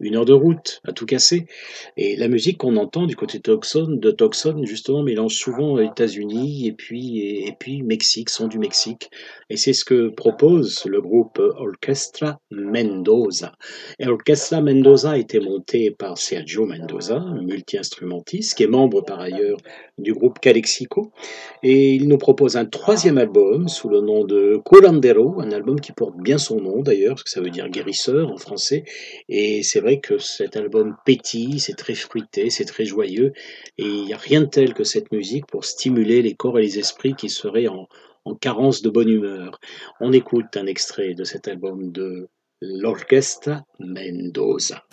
une 0.00 0.16
heure 0.16 0.24
de 0.24 0.32
route 0.32 0.80
à 0.84 0.92
tout 0.92 1.06
casser. 1.06 1.46
Et 1.96 2.16
la 2.16 2.28
musique 2.28 2.58
qu'on 2.58 2.76
entend 2.76 3.06
du 3.06 3.16
côté 3.16 3.38
de 3.38 4.10
Tucson, 4.10 4.64
justement, 4.64 5.02
mélange 5.02 5.34
souvent 5.34 5.78
États-Unis 5.78 6.66
et 6.66 6.72
puis, 6.72 7.20
et, 7.20 7.54
puis 7.58 7.82
Mexique, 7.82 8.30
son 8.30 8.48
du 8.48 8.58
Mexique. 8.58 9.10
Et 9.50 9.56
c'est 9.56 9.72
ce 9.72 9.84
que 9.84 10.08
propose 10.08 10.84
le 10.84 11.00
groupe 11.00 11.38
Orchestra 11.38 12.40
Mendoza. 12.50 13.52
Et 13.98 14.06
Orchestra 14.06 14.60
Mendoza 14.60 15.12
a 15.12 15.18
été 15.18 15.40
monté 15.40 15.90
par 15.90 16.18
Sergio 16.18 16.66
Mendoza, 16.66 17.24
multi-instrumentiste, 17.42 18.56
qui 18.56 18.64
est 18.64 18.68
membre 18.68 19.02
par 19.02 19.20
ailleurs 19.20 19.58
du 19.98 20.12
groupe 20.12 20.38
Calexico. 20.38 21.10
Et 21.62 21.94
il 21.94 22.08
nous 22.08 22.18
propose 22.18 22.56
un 22.56 22.64
troisième 22.64 23.18
album 23.18 23.68
sous 23.68 23.88
le 23.88 24.00
nom 24.00 24.24
de 24.24 24.60
Curandero, 24.64 25.40
un 25.40 25.50
album 25.50 25.80
qui 25.80 25.92
porte 25.92 26.16
bien 26.16 26.38
son 26.38 26.60
nom 26.60 26.82
d'ailleurs, 26.82 27.14
parce 27.14 27.24
que 27.24 27.30
ça 27.30 27.40
veut 27.40 27.50
dire 27.50 27.68
guérisseur 27.68 28.30
en 28.30 28.36
français. 28.36 28.84
Et 29.28 29.62
c'est 29.62 29.80
que 29.96 30.18
cet 30.18 30.56
album 30.56 30.96
pétille, 31.04 31.58
c'est 31.60 31.76
très 31.76 31.94
fruité, 31.94 32.50
c'est 32.50 32.64
très 32.64 32.84
joyeux, 32.84 33.32
et 33.78 33.84
il 33.84 34.04
n'y 34.04 34.12
a 34.12 34.18
rien 34.18 34.42
de 34.42 34.46
tel 34.46 34.74
que 34.74 34.84
cette 34.84 35.10
musique 35.12 35.46
pour 35.46 35.64
stimuler 35.64 36.22
les 36.22 36.34
corps 36.34 36.58
et 36.58 36.62
les 36.62 36.78
esprits 36.78 37.14
qui 37.14 37.28
seraient 37.28 37.68
en, 37.68 37.88
en 38.24 38.34
carence 38.34 38.82
de 38.82 38.90
bonne 38.90 39.08
humeur. 39.08 39.58
On 40.00 40.12
écoute 40.12 40.56
un 40.56 40.66
extrait 40.66 41.14
de 41.14 41.24
cet 41.24 41.48
album 41.48 41.90
de 41.90 42.28
l'Orchestra 42.60 43.64
Mendoza. 43.78 44.84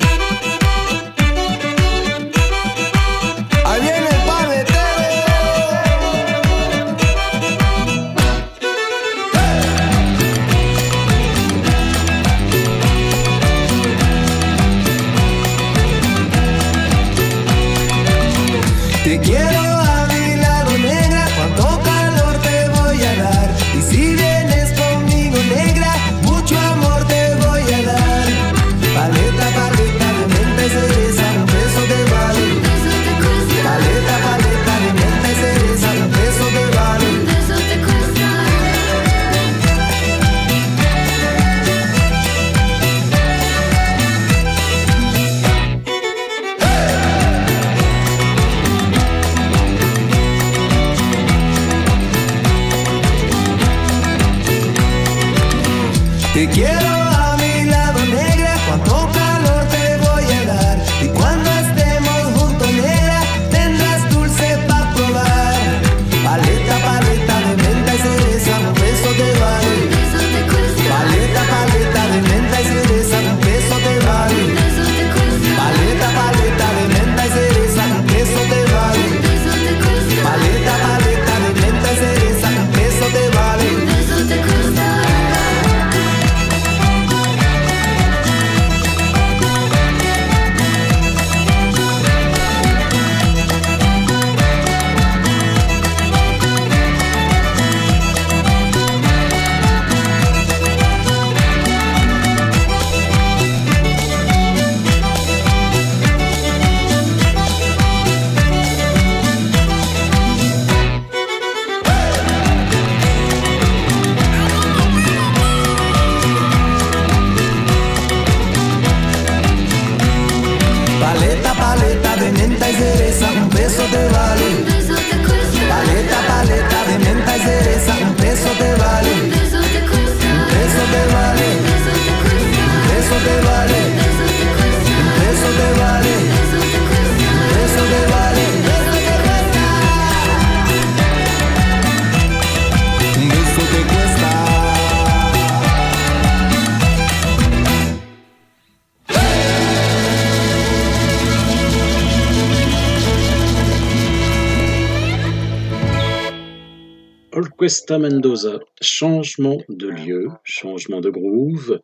Cuesta 157.86 158.00
Mendoza, 158.00 158.60
changement 158.82 159.60
de 159.70 159.88
lieu, 159.88 160.30
changement 160.44 161.02
de 161.02 161.12
groove. 161.12 161.80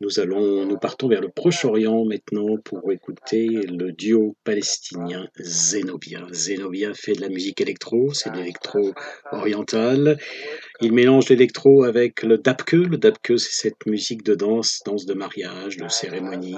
Nous 0.00 0.18
allons, 0.18 0.64
nous 0.64 0.78
partons 0.78 1.08
vers 1.08 1.20
le 1.20 1.28
Proche-Orient 1.28 2.06
maintenant 2.06 2.56
pour 2.64 2.90
écouter 2.90 3.48
le 3.48 3.92
duo 3.92 4.34
palestinien 4.44 5.28
Zenobia. 5.38 6.26
Zenobia 6.32 6.94
fait 6.94 7.12
de 7.12 7.20
la 7.20 7.28
musique 7.28 7.60
électro, 7.60 8.14
c'est 8.14 8.30
de 8.30 8.38
l'électro 8.38 8.94
oriental. 9.30 10.16
Il 10.84 10.92
mélange 10.92 11.28
l'électro 11.28 11.84
avec 11.84 12.24
le 12.24 12.38
dabke. 12.38 12.72
Le 12.72 12.98
dabke, 12.98 13.38
c'est 13.38 13.68
cette 13.68 13.86
musique 13.86 14.24
de 14.24 14.34
danse, 14.34 14.80
danse 14.84 15.06
de 15.06 15.14
mariage, 15.14 15.76
de 15.76 15.86
cérémonie. 15.86 16.56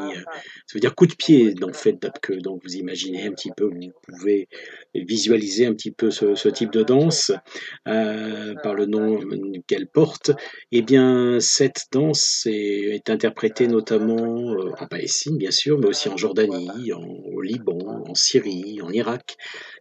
Ça 0.66 0.74
veut 0.74 0.80
dire 0.80 0.94
coup 0.94 1.06
de 1.06 1.14
pied, 1.14 1.54
en 1.62 1.74
fait, 1.74 2.00
dabke. 2.00 2.32
Donc 2.38 2.62
vous 2.64 2.74
imaginez 2.76 3.26
un 3.26 3.32
petit 3.32 3.50
peu, 3.54 3.66
vous 3.66 3.92
pouvez 4.08 4.48
visualiser 4.94 5.66
un 5.66 5.74
petit 5.74 5.90
peu 5.90 6.10
ce, 6.10 6.48
type 6.48 6.72
de 6.72 6.82
danse 6.82 7.32
euh, 7.86 8.54
par 8.62 8.74
le 8.74 8.86
nom 8.86 9.20
qu'elle 9.66 9.88
porte. 9.88 10.30
Eh 10.72 10.80
bien, 10.80 11.38
cette 11.40 11.84
danse 11.92 12.46
est, 12.46 13.10
interprétée 13.10 13.66
notamment 13.66 14.54
euh, 14.54 14.70
en 14.78 14.86
Palestine, 14.86 15.36
bien 15.36 15.50
sûr, 15.50 15.78
mais 15.78 15.88
aussi 15.88 16.08
en 16.08 16.16
Jordanie, 16.16 16.92
en, 16.94 17.02
au 17.02 17.42
Liban, 17.42 18.04
en 18.08 18.14
Syrie, 18.14 18.80
en 18.80 18.90
Irak. 18.90 19.36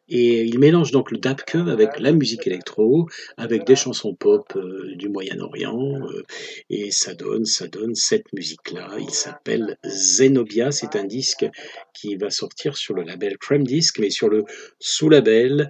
Et 0.10 0.44
il 0.44 0.60
mélange 0.60 0.92
donc 0.92 1.12
le 1.12 1.18
dabke 1.18 1.56
avec 1.56 2.00
la 2.00 2.12
musique 2.12 2.46
électro, 2.46 3.08
avec 3.38 3.66
des 3.66 3.76
chansons 3.76 4.14
pop 4.14 4.52
euh, 4.56 4.96
du 4.96 5.08
Moyen-Orient, 5.08 5.96
euh, 6.02 6.24
et 6.70 6.92
ça 6.92 7.16
donne, 7.16 7.46
ça 7.46 7.68
donne 7.68 7.96
cette 7.96 8.32
musique-là. 8.34 8.98
Il 9.00 9.12
s'appelle 9.12 9.78
Zenobia, 9.86 10.72
c'est 10.72 10.98
un 10.98 11.06
disque 11.06 11.46
qui 11.94 12.16
va 12.16 12.30
sortir 12.30 12.76
sur 12.76 12.96
le 12.96 13.04
label 13.04 13.38
Creme 13.38 13.64
Disc, 13.64 13.98
mais 14.00 14.10
sur 14.10 14.28
le 14.28 14.44
sous-label 14.80 15.70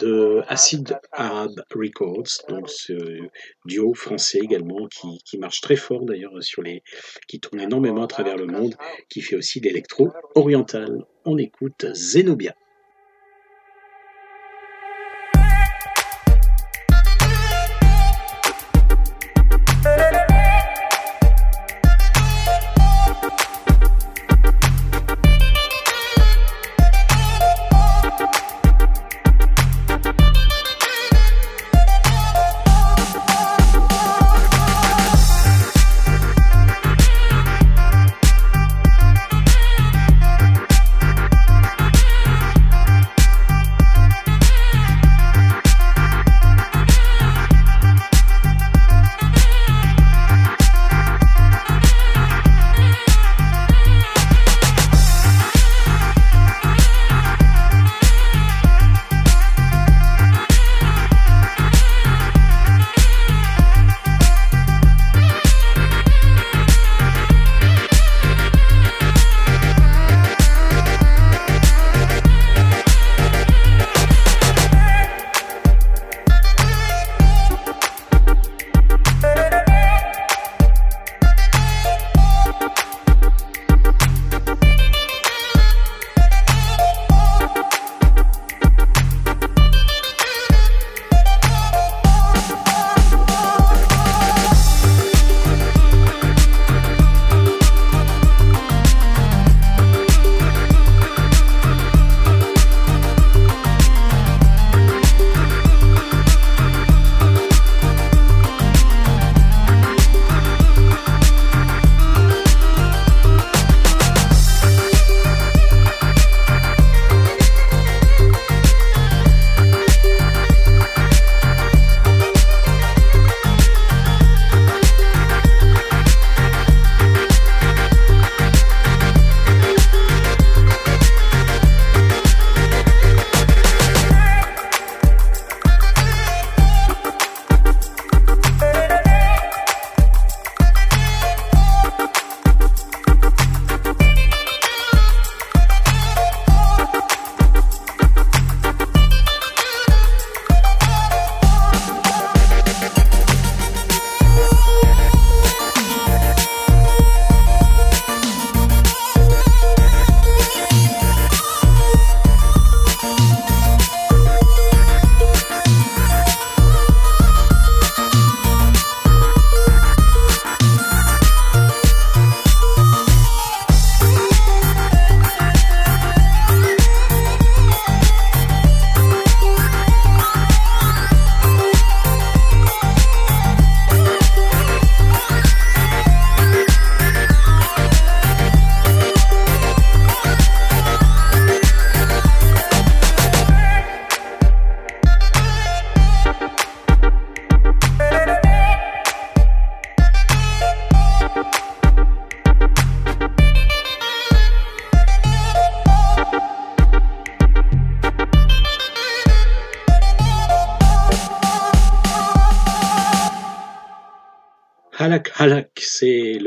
de 0.00 0.40
Acid 0.48 0.98
Arab 1.12 1.50
Records, 1.74 2.46
donc 2.48 2.70
ce 2.70 2.94
duo 3.66 3.92
français 3.92 4.38
également 4.42 4.88
qui, 4.88 5.18
qui 5.26 5.36
marche 5.36 5.60
très 5.60 5.76
fort 5.76 6.06
d'ailleurs 6.06 6.42
sur 6.42 6.62
les, 6.62 6.82
qui 7.28 7.38
tourne 7.38 7.60
énormément 7.60 8.04
à 8.04 8.06
travers 8.06 8.36
le 8.36 8.46
monde, 8.46 8.76
qui 9.10 9.20
fait 9.20 9.36
aussi 9.36 9.60
l'électro 9.60 10.10
oriental. 10.34 11.04
On 11.26 11.36
écoute 11.36 11.86
Zenobia. 11.92 12.54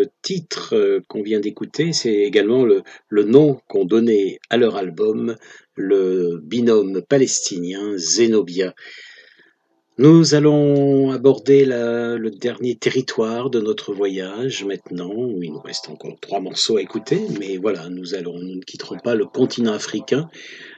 Le 0.08 0.12
titre 0.22 0.74
euh, 0.74 1.01
qu'on 1.08 1.22
vient 1.22 1.41
d'écouter, 1.41 1.91
c'est 1.91 2.14
également 2.14 2.64
le, 2.66 2.84
nom 3.24 3.60
qu'ont 3.68 3.86
donné 3.86 4.39
à 4.49 4.58
leur 4.58 4.78
album 4.78 5.36
le 5.76 6.39
binôme 6.41 7.01
palestinien 7.01 7.97
Zenobia. 7.97 8.74
Nous 9.97 10.36
allons 10.36 11.12
aborder 11.12 11.66
la- 11.66 12.16
le 12.16 12.30
dernier 12.30 12.76
territoire 12.76 13.49
de 13.49 13.60
notre 13.60 13.93
voyage 13.93 14.64
maintenant. 14.64 15.12
Il 15.41 15.51
nous 15.51 15.60
reste 15.60 15.89
encore 15.89 16.16
trois 16.22 16.39
morceaux 16.39 16.78
à 16.78 16.82
écouter, 16.82 17.20
mais 17.39 17.58
voilà, 17.58 17.89
nous 17.89 18.14
allons, 18.14 18.38
nous 18.39 18.55
ne 18.55 18.62
quitterons 18.62 18.99
pas 18.99 19.16
le 19.16 19.26
continent 19.26 19.74
africain, 19.74 20.30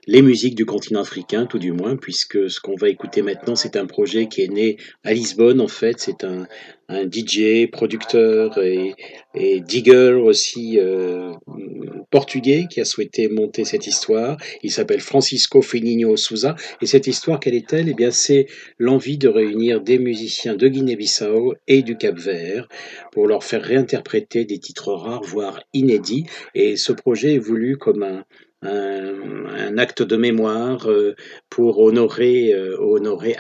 les 0.10 0.24
musiques 0.24 0.56
du 0.56 0.66
continent 0.66 1.02
africain 1.02 1.46
tout 1.46 1.60
du 1.60 1.72
moins, 1.72 1.96
puisque 1.96 2.50
ce 2.50 2.60
qu'on 2.60 2.76
va 2.76 2.90
écouter 2.90 3.22
maintenant, 3.22 3.56
c'est 3.56 3.76
un 3.76 3.86
projet 3.86 4.28
qui 4.28 4.42
est 4.42 4.48
né 4.48 4.78
à 5.04 5.14
Lisbonne 5.14 5.62
en 5.62 5.68
fait. 5.68 6.00
C'est 6.00 6.24
un, 6.24 6.48
DJ, 6.90 7.70
producteur 7.72 8.58
et, 8.58 8.96
et 9.36 9.60
digger 9.62 10.14
aussi 10.14 10.80
euh, 10.80 11.32
portugais 12.10 12.66
qui 12.68 12.82
a 12.82 12.86
souhaité 12.86 13.30
monter 13.30 13.64
cette 13.64 13.86
histoire. 13.86 14.38
Il 14.64 14.72
s'appelle 14.72 15.00
Francisco 15.00 15.62
Fininho 15.62 16.18
Souza. 16.18 16.56
Et 16.82 16.88
cette 16.88 17.06
histoire, 17.06 17.40
quelle 17.40 17.54
est-elle? 17.54 17.90
Eh 17.90 17.94
bien, 17.94 18.10
c'est 18.10 18.48
l'envie 18.80 19.20
de 19.20 19.28
réunir 19.28 19.82
des 19.82 20.00
musiciens 20.00 20.56
de 20.56 20.68
Guinée-Bissau 20.68 21.54
et 21.68 21.84
du 21.84 21.96
Cap-Vert 21.96 22.68
pour 23.12 23.28
leur 23.28 23.44
faire 23.44 23.62
réinterpréter 23.62 24.46
des 24.46 24.58
titres 24.58 24.92
rares, 24.92 25.22
voire 25.22 25.62
inédits. 25.74 26.26
Et 26.56 26.76
ce 26.76 26.92
projet 26.92 27.36
est 27.36 27.40
voulu 27.40 27.78
comme 27.78 28.02
un, 28.02 28.26
un, 28.62 29.78
acte 29.78 30.02
de 30.02 30.18
mémoire 30.18 30.90
euh, 30.90 31.16
pour 31.50 31.80
honorer, 31.80 32.54
euh, 32.54 32.78
honorer 32.80 33.36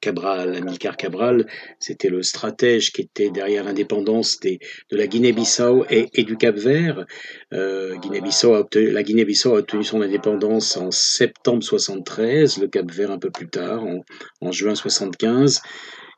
Cabral. 0.00 0.54
Amilcar 0.54 0.96
Cabral, 0.96 1.46
c'était 1.80 2.08
le 2.08 2.22
stratège 2.22 2.92
qui 2.92 3.02
était 3.02 3.30
derrière 3.30 3.64
l'indépendance 3.64 4.38
de 4.40 4.58
la 4.90 5.06
Guinée-Bissau 5.06 5.84
et, 5.90 6.24
du 6.24 6.36
Cap-Vert. 6.36 7.04
Euh, 7.52 7.94
la 8.74 9.02
Guinée-Bissau 9.02 9.54
a 9.54 9.58
obtenu 9.58 9.82
son 9.82 10.02
indépendance 10.02 10.76
en 10.76 10.90
septembre 10.90 11.62
73, 11.62 12.58
le 12.58 12.68
Cap-Vert 12.68 13.10
un 13.10 13.18
peu 13.18 13.30
plus 13.30 13.48
tard, 13.48 13.84
en, 14.40 14.52
juin 14.52 14.74
75. 14.74 15.62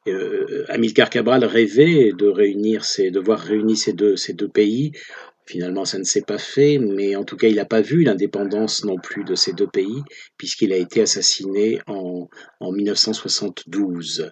Euh, 0.07 0.67
Amilcar 0.69 1.09
Cabral 1.09 1.45
rêvait 1.45 2.13
de 2.13 2.27
réunir 2.27 2.83
de 2.99 3.21
voir 3.21 3.41
réunir 3.41 3.79
ces 3.79 3.95
ces 4.17 4.35
deux 4.35 4.49
pays. 4.49 4.93
Finalement, 5.47 5.85
ça 5.85 5.99
ne 5.99 6.05
s'est 6.05 6.23
pas 6.23 6.39
fait, 6.39 6.79
mais 6.79 7.17
en 7.17 7.25
tout 7.25 7.37
cas, 7.37 7.49
il 7.49 7.57
n'a 7.57 7.65
pas 7.65 7.83
vu 7.83 8.03
l'indépendance 8.03 8.85
non 8.85 8.97
plus 8.97 9.25
de 9.25 9.35
ces 9.35 9.53
deux 9.53 9.67
pays, 9.67 10.03
puisqu'il 10.39 10.73
a 10.73 10.77
été 10.77 11.03
assassiné 11.03 11.81
en, 11.87 12.29
en 12.61 12.73
1972. 12.73 14.31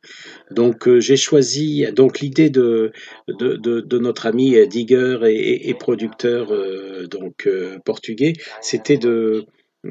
Donc, 0.51 0.89
euh, 0.89 1.01
j'ai 1.01 1.17
choisi 1.17 1.85
donc 1.93 2.21
l'idée 2.21 2.49
de, 2.49 2.93
de, 3.29 3.57
de, 3.57 3.99
notre 3.99 4.27
ami 4.27 4.57
Digger 4.67 5.19
et 5.29 5.75
producteur 5.75 6.53
euh, 6.53 7.07
donc 7.07 7.47
euh, 7.47 7.79
portugais, 7.85 8.33
c'était 8.61 8.97
de 8.97 9.47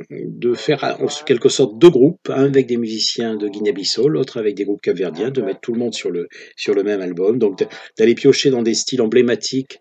de 0.09 0.53
faire 0.53 0.97
en 1.01 1.07
quelque 1.25 1.49
sorte 1.49 1.77
deux 1.77 1.89
groupes, 1.89 2.29
un 2.29 2.45
avec 2.45 2.67
des 2.67 2.77
musiciens 2.77 3.35
de 3.35 3.47
Guinée-Bissau, 3.47 4.07
l'autre 4.07 4.37
avec 4.37 4.55
des 4.55 4.63
groupes 4.63 4.81
capverdiens, 4.81 5.31
de 5.31 5.41
mettre 5.41 5.59
tout 5.59 5.73
le 5.73 5.79
monde 5.79 5.93
sur 5.93 6.09
le, 6.09 6.29
sur 6.55 6.73
le 6.73 6.83
même 6.83 7.01
album, 7.01 7.39
donc 7.39 7.65
d'aller 7.97 8.15
piocher 8.15 8.49
dans 8.49 8.61
des 8.61 8.73
styles 8.73 9.01
emblématiques 9.01 9.79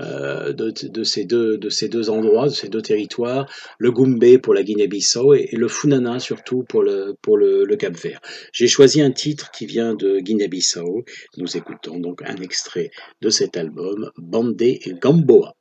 euh, 0.00 0.52
de, 0.52 0.72
de, 0.88 1.04
ces 1.04 1.24
deux, 1.24 1.58
de 1.58 1.68
ces 1.68 1.88
deux 1.88 2.10
endroits, 2.10 2.46
de 2.46 2.54
ces 2.54 2.68
deux 2.68 2.82
territoires, 2.82 3.48
le 3.78 3.92
Goumbé 3.92 4.38
pour 4.38 4.54
la 4.54 4.62
Guinée-Bissau 4.62 5.34
et, 5.34 5.50
et 5.52 5.56
le 5.56 5.68
Funana 5.68 6.18
surtout 6.18 6.64
pour 6.64 6.82
le, 6.82 7.14
pour 7.22 7.36
le, 7.36 7.64
le 7.64 7.76
Cap-Vert. 7.76 8.20
J'ai 8.52 8.68
choisi 8.68 9.00
un 9.00 9.12
titre 9.12 9.50
qui 9.52 9.66
vient 9.66 9.94
de 9.94 10.18
Guinée-Bissau, 10.18 11.04
nous 11.36 11.56
écoutons 11.56 12.00
donc 12.00 12.22
un 12.22 12.36
extrait 12.36 12.90
de 13.20 13.30
cet 13.30 13.56
album, 13.56 14.10
Bandé 14.16 14.80
Gamboa. 15.00 15.54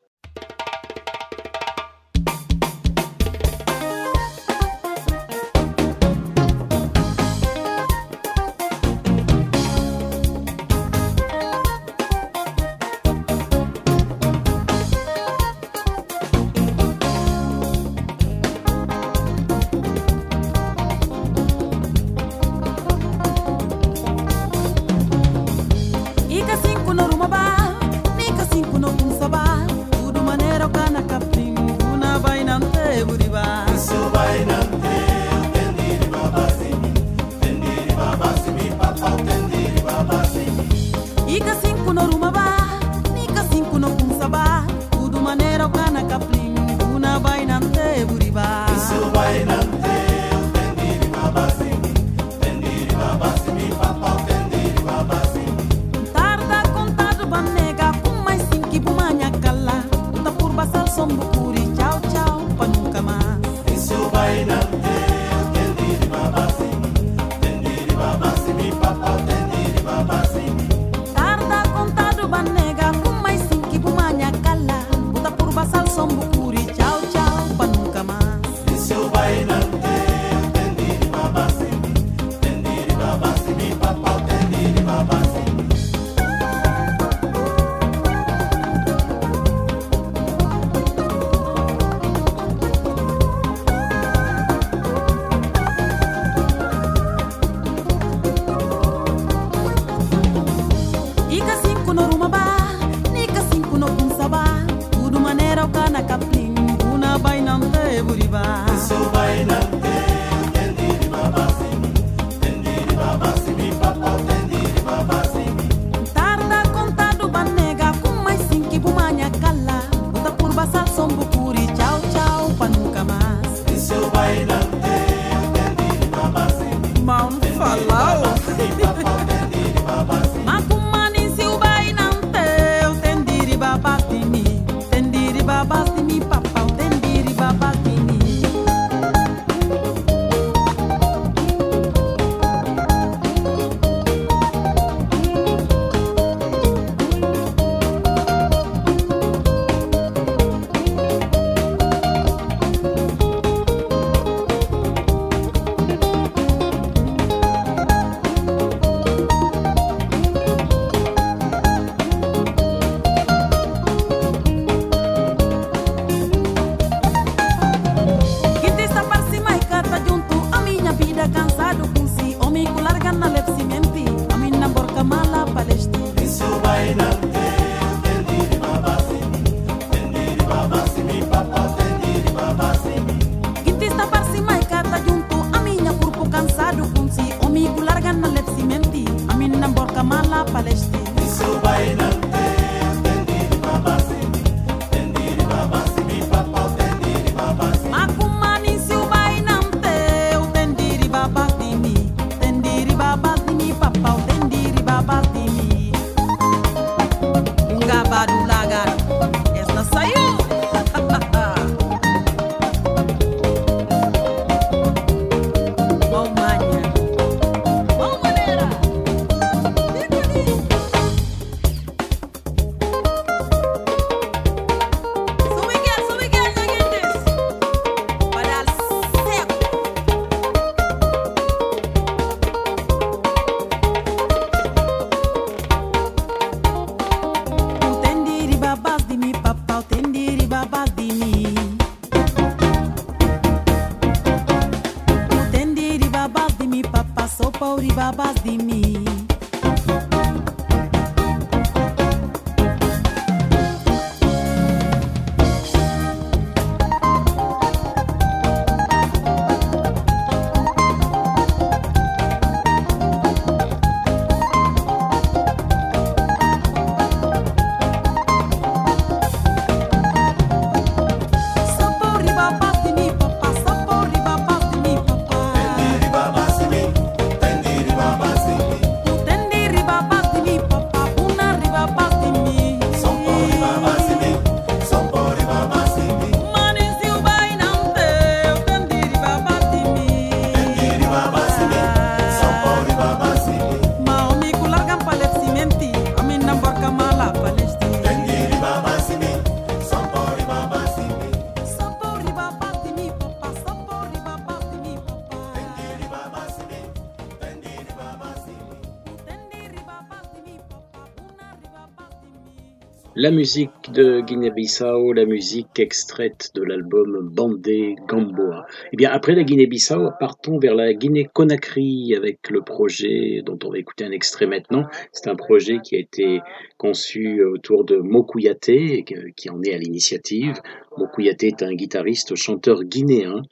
La 313.24 313.30
musique 313.30 313.92
de 313.94 314.22
Guinée-Bissau, 314.22 315.14
la 315.14 315.26
musique 315.26 315.78
extraite 315.78 316.50
de 316.56 316.64
l'album 316.64 317.30
Bandé 317.32 317.94
Gamboa. 318.08 318.66
Eh 318.92 318.98
bien, 318.98 319.12
après 319.12 319.36
la 319.36 319.44
Guinée-Bissau, 319.44 320.10
partons 320.20 320.58
vers 320.58 320.74
la 320.74 320.92
Guinée-Conakry 320.96 322.16
avec 322.18 322.50
le 322.50 322.64
projet 322.64 323.44
dont 323.46 323.60
on 323.64 323.70
va 323.70 323.78
écouter 323.78 324.06
un 324.06 324.12
extrait 324.12 324.48
maintenant. 324.48 324.88
C'est 325.12 325.30
un 325.30 325.36
projet 325.36 325.78
qui 325.84 325.96
a 325.98 326.00
été 326.00 326.40
conçu 326.80 327.44
autour 327.44 327.86
de 327.86 327.98
Mokouyaté, 327.98 329.06
qui 329.36 329.50
en 329.52 329.62
est 329.62 329.76
à 329.76 329.78
l'initiative. 329.78 330.56
Mokouyaté 330.98 331.50
est 331.50 331.62
un 331.62 331.76
guitariste, 331.76 332.36
chanteur 332.36 332.84
guinéen 332.84 333.44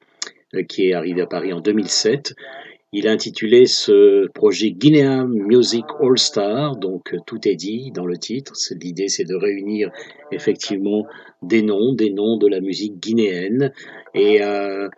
euh, 0.56 0.64
qui 0.64 0.90
est 0.90 0.94
arrivé 0.94 1.22
à 1.22 1.28
Paris 1.28 1.54
en 1.54 1.60
2007. 1.60 2.34
Il 2.92 3.08
a 3.08 3.12
intitulé 3.12 3.68
ce 3.68 4.28
projet 4.30 4.72
Guinea 4.72 5.24
Music 5.26 5.86
All 6.02 6.18
Star, 6.18 6.76
donc 6.76 7.14
euh, 7.14 7.18
tout 7.28 7.48
est 7.48 7.56
dit 7.56 7.92
dans 7.92 8.08
le 8.08 8.18
titre. 8.18 8.54
L'idée, 8.82 9.10
c'est 9.10 9.26
de 9.26 9.36
réunir 9.36 9.92
effectivement 10.32 11.06
des 11.44 11.62
noms, 11.62 11.94
des 11.94 12.10
noms 12.10 12.38
de 12.38 12.48
la 12.48 12.62
musique 12.62 13.00
guinéenne. 13.00 13.72
Et 14.16 14.42
euh, 14.42 14.90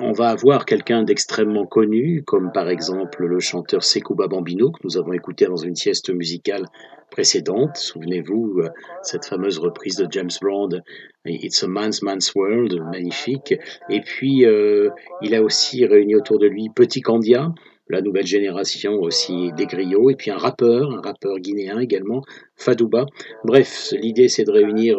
on 0.00 0.12
va 0.12 0.30
avoir 0.30 0.64
quelqu'un 0.66 1.04
d'extrêmement 1.04 1.66
connu, 1.66 2.22
comme 2.24 2.50
par 2.52 2.68
exemple 2.68 3.24
le 3.24 3.38
chanteur 3.38 3.84
Sekouba 3.84 4.26
Bambino, 4.26 4.70
que 4.72 4.80
nous 4.84 4.98
avons 4.98 5.12
écouté 5.12 5.46
dans 5.46 5.56
une 5.56 5.76
sieste 5.76 6.10
musicale 6.10 6.66
précédente. 7.10 7.76
Souvenez-vous, 7.76 8.60
euh, 8.60 8.70
cette 9.02 9.26
fameuse 9.26 9.58
reprise 9.58 9.96
de 9.96 10.06
James 10.10 10.30
Brown, 10.40 10.82
It's 11.26 11.62
a 11.62 11.68
Man's 11.68 12.02
Man's 12.02 12.34
World, 12.34 12.80
magnifique. 12.90 13.54
Et 13.88 14.00
puis, 14.00 14.44
euh, 14.46 14.90
il 15.20 15.34
a 15.34 15.42
aussi 15.42 15.84
réuni 15.86 16.16
autour 16.16 16.38
de 16.38 16.46
lui 16.46 16.68
Petit 16.74 17.00
Candia, 17.00 17.52
la 17.88 18.00
nouvelle 18.00 18.26
génération 18.26 18.94
aussi 18.94 19.52
des 19.52 19.66
griots, 19.66 20.10
et 20.10 20.16
puis 20.16 20.30
un 20.30 20.38
rappeur, 20.38 20.90
un 20.90 21.00
rappeur 21.00 21.38
guinéen 21.38 21.78
également, 21.78 22.22
Fadouba. 22.56 23.06
Bref, 23.44 23.92
l'idée 23.92 24.28
c'est 24.28 24.44
de 24.44 24.50
réunir 24.50 24.96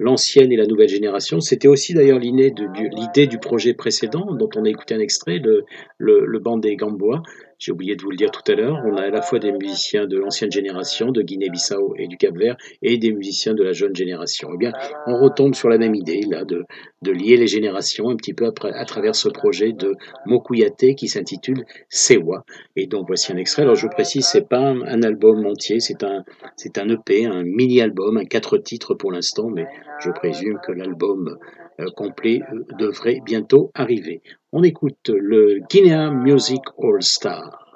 l'ancienne 0.00 0.50
et 0.50 0.56
la 0.56 0.66
nouvelle 0.66 0.88
génération. 0.88 1.40
C'était 1.40 1.68
aussi 1.68 1.94
d'ailleurs 1.94 2.18
l'idée 2.18 2.50
du, 2.50 3.38
projet 3.38 3.74
précédent 3.74 4.34
dont 4.34 4.48
on 4.56 4.64
a 4.64 4.68
écouté 4.68 4.94
un 4.94 4.98
extrait, 4.98 5.38
le, 5.38 5.64
le, 5.98 6.38
band 6.38 6.58
des 6.58 6.74
Gamboa. 6.74 7.22
J'ai 7.60 7.72
oublié 7.72 7.94
de 7.94 8.00
vous 8.00 8.10
le 8.10 8.16
dire 8.16 8.30
tout 8.30 8.50
à 8.50 8.54
l'heure. 8.54 8.80
On 8.86 8.96
a 8.96 9.02
à 9.02 9.10
la 9.10 9.20
fois 9.20 9.38
des 9.38 9.52
musiciens 9.52 10.06
de 10.06 10.16
l'ancienne 10.16 10.50
génération, 10.50 11.12
de 11.12 11.20
Guinée-Bissau 11.20 11.94
et 11.98 12.08
du 12.08 12.16
Cap-Vert, 12.16 12.56
et 12.80 12.96
des 12.96 13.12
musiciens 13.12 13.52
de 13.52 13.62
la 13.62 13.72
jeune 13.72 13.94
génération. 13.94 14.48
Eh 14.54 14.56
bien, 14.56 14.72
on 15.06 15.20
retombe 15.20 15.54
sur 15.54 15.68
la 15.68 15.76
même 15.76 15.94
idée 15.94 16.22
là 16.26 16.46
de, 16.46 16.64
de 17.02 17.12
lier 17.12 17.36
les 17.36 17.46
générations 17.46 18.08
un 18.08 18.16
petit 18.16 18.32
peu 18.32 18.46
après, 18.46 18.72
à 18.72 18.86
travers 18.86 19.14
ce 19.14 19.28
projet 19.28 19.74
de 19.74 19.94
Mokouyaté 20.24 20.94
qui 20.94 21.06
s'intitule 21.06 21.66
Sewa. 21.90 22.46
Et 22.76 22.86
donc 22.86 23.08
voici 23.08 23.30
un 23.30 23.36
extrait. 23.36 23.60
Alors 23.60 23.74
je 23.74 23.82
vous 23.82 23.92
précise, 23.92 24.24
c'est 24.24 24.48
pas 24.48 24.60
un, 24.60 24.80
un 24.80 25.02
album 25.02 25.44
entier, 25.44 25.80
c'est 25.80 26.02
un 26.02 26.24
c'est 26.56 26.78
un 26.78 26.88
EP, 26.88 27.26
un 27.26 27.42
mini-album, 27.42 28.16
un 28.16 28.24
quatre 28.24 28.56
titres 28.56 28.94
pour 28.94 29.12
l'instant, 29.12 29.50
mais 29.50 29.66
je 30.02 30.10
présume 30.10 30.58
que 30.66 30.72
l'album 30.72 31.36
euh, 31.80 31.90
complet 31.94 32.40
euh, 32.52 32.64
devrait 32.78 33.20
bientôt 33.24 33.70
arriver. 33.74 34.22
On 34.52 34.64
écoute 34.64 35.10
le 35.14 35.60
Guinea 35.70 36.10
Music 36.10 36.62
All 36.76 37.00
Star. 37.04 37.69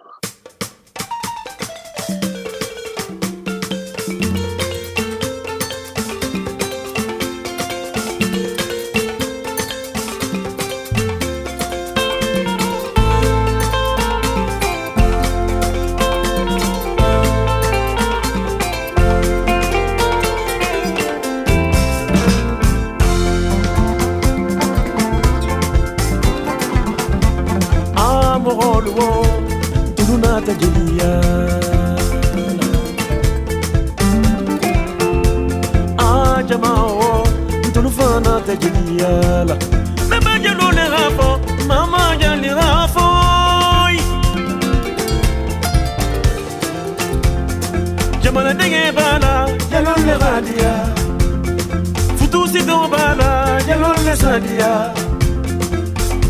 yala 39.05 39.55
bébé 40.11 40.33
jalo 40.45 40.67
le 40.79 40.85
rafo 40.95 41.29
mama 41.69 42.03
jali 42.21 42.51
rafo 42.61 43.07
jamana 48.23 48.53
denge 48.61 48.85
bala 48.99 49.33
jalo 49.71 49.95
le 50.07 50.15
radia. 50.23 50.73
Futu 52.19 52.41
sidon 52.53 52.89
bala 52.93 53.31
jalo 53.67 53.91
le 54.07 54.15
sadia. 54.23 54.73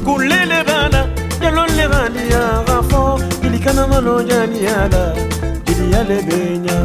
Kulele 0.07 0.59
bala 0.69 1.01
jalo 1.43 1.65
le 1.77 1.85
radia. 1.95 2.43
Rafo 2.69 3.03
ilikana 3.45 3.87
malo 3.93 4.15
jali 4.31 4.59
yala 4.69 5.03
jili 5.65 5.87
yale 5.95 6.19
benya 6.29 6.79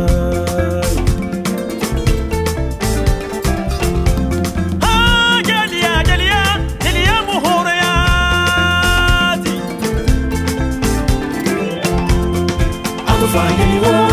fajnie 13.33 13.65
miło 13.65 14.08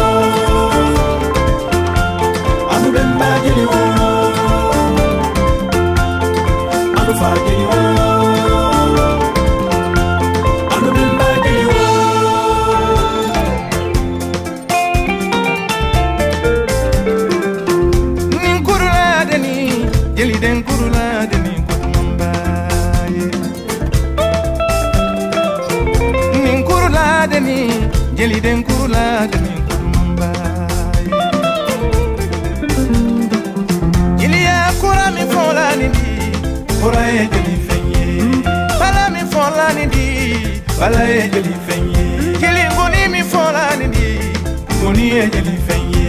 ye 45.16 45.28
jeli 45.34 45.56
fɛn 45.66 45.82
ye 45.94 46.08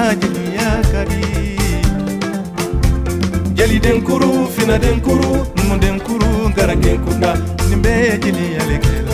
a 0.00 0.02
jeliya 0.20 0.68
ka 0.90 1.00
di 1.10 1.22
jelidenkuru 3.56 4.30
finadenkuru 4.54 5.30
numudenkuru 5.56 6.30
garadenkunda 6.56 7.30
nin 7.68 7.80
bɛɛ 7.84 8.02
ye 8.06 8.14
jeliyale 8.22 8.76
kɛlɛ 8.84 9.05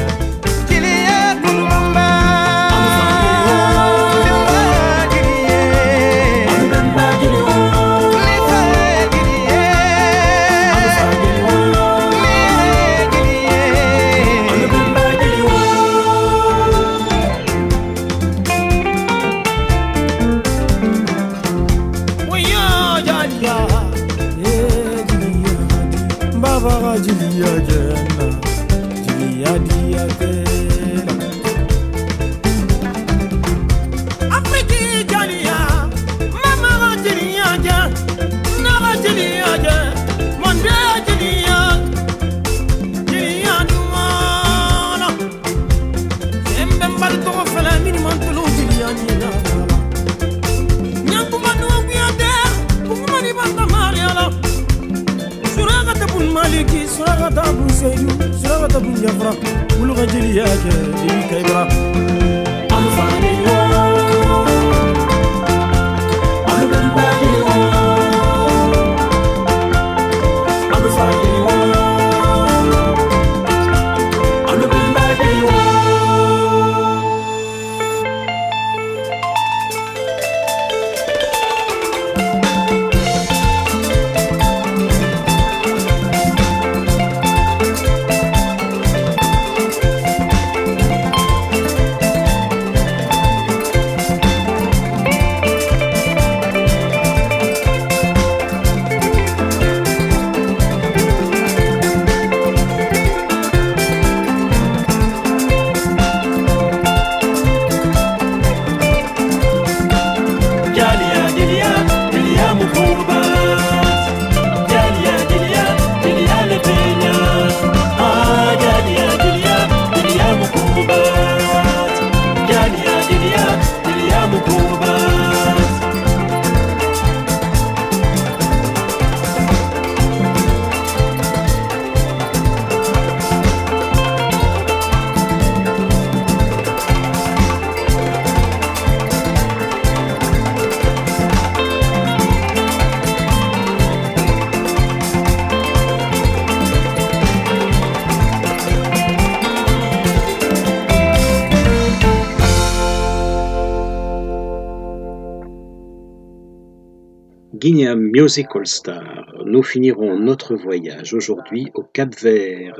Musical 157.72 158.66
Star. 158.66 159.32
Nous 159.46 159.62
finirons 159.62 160.18
notre 160.18 160.54
voyage 160.54 161.14
aujourd'hui 161.14 161.70
au 161.74 161.82
Cap 161.82 162.14
Vert. 162.20 162.78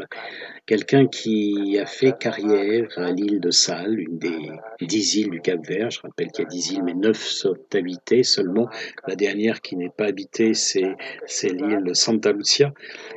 Quelqu'un 0.66 1.06
qui 1.06 1.78
a 1.78 1.86
fait 1.86 2.12
carrière 2.16 2.88
à 2.96 3.10
l'île 3.10 3.40
de 3.40 3.50
Sal, 3.50 3.98
une 3.98 4.18
des 4.18 4.50
dix 4.82 5.16
îles 5.16 5.30
du 5.30 5.40
Cap 5.40 5.66
Vert. 5.66 5.90
Je 5.90 6.00
rappelle 6.00 6.30
qu'il 6.30 6.44
y 6.44 6.46
a 6.46 6.50
dix 6.50 6.72
îles, 6.72 6.82
mais 6.84 6.92
neuf 6.92 7.16
sont 7.16 7.56
habitées 7.72 8.22
seulement. 8.22 8.68
La 9.08 9.16
dernière 9.16 9.62
qui 9.62 9.76
n'est 9.76 9.88
pas 9.88 10.04
habitée, 10.04 10.52
c'est, 10.52 10.94
l'île 11.42 11.84
de 11.84 11.94
Santa 11.94 12.32
Lucia. 12.32 12.74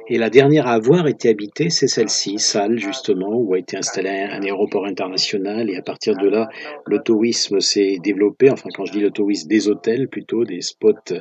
Et 0.07 0.19
la 0.19 0.29
dernière 0.29 0.67
à 0.67 0.73
avoir 0.73 1.07
été 1.07 1.29
habitée, 1.29 1.71
c'est 1.71 1.87
celle-ci, 1.87 2.37
Sal, 2.37 2.77
justement, 2.77 3.35
où 3.35 3.55
a 3.55 3.59
été 3.59 3.75
installé 3.75 4.09
un 4.09 4.43
aéroport 4.43 4.85
international. 4.85 5.67
Et 5.71 5.77
à 5.77 5.81
partir 5.81 6.15
de 6.15 6.27
là, 6.27 6.47
le 6.85 6.99
tourisme 6.99 7.59
s'est 7.59 7.97
développé. 8.03 8.51
Enfin, 8.51 8.69
quand 8.75 8.85
je 8.85 8.91
dis 8.91 8.99
le 8.99 9.09
tourisme, 9.09 9.47
des 9.47 9.67
hôtels 9.67 10.07
plutôt, 10.07 10.45
des 10.45 10.61
spots, 10.61 11.15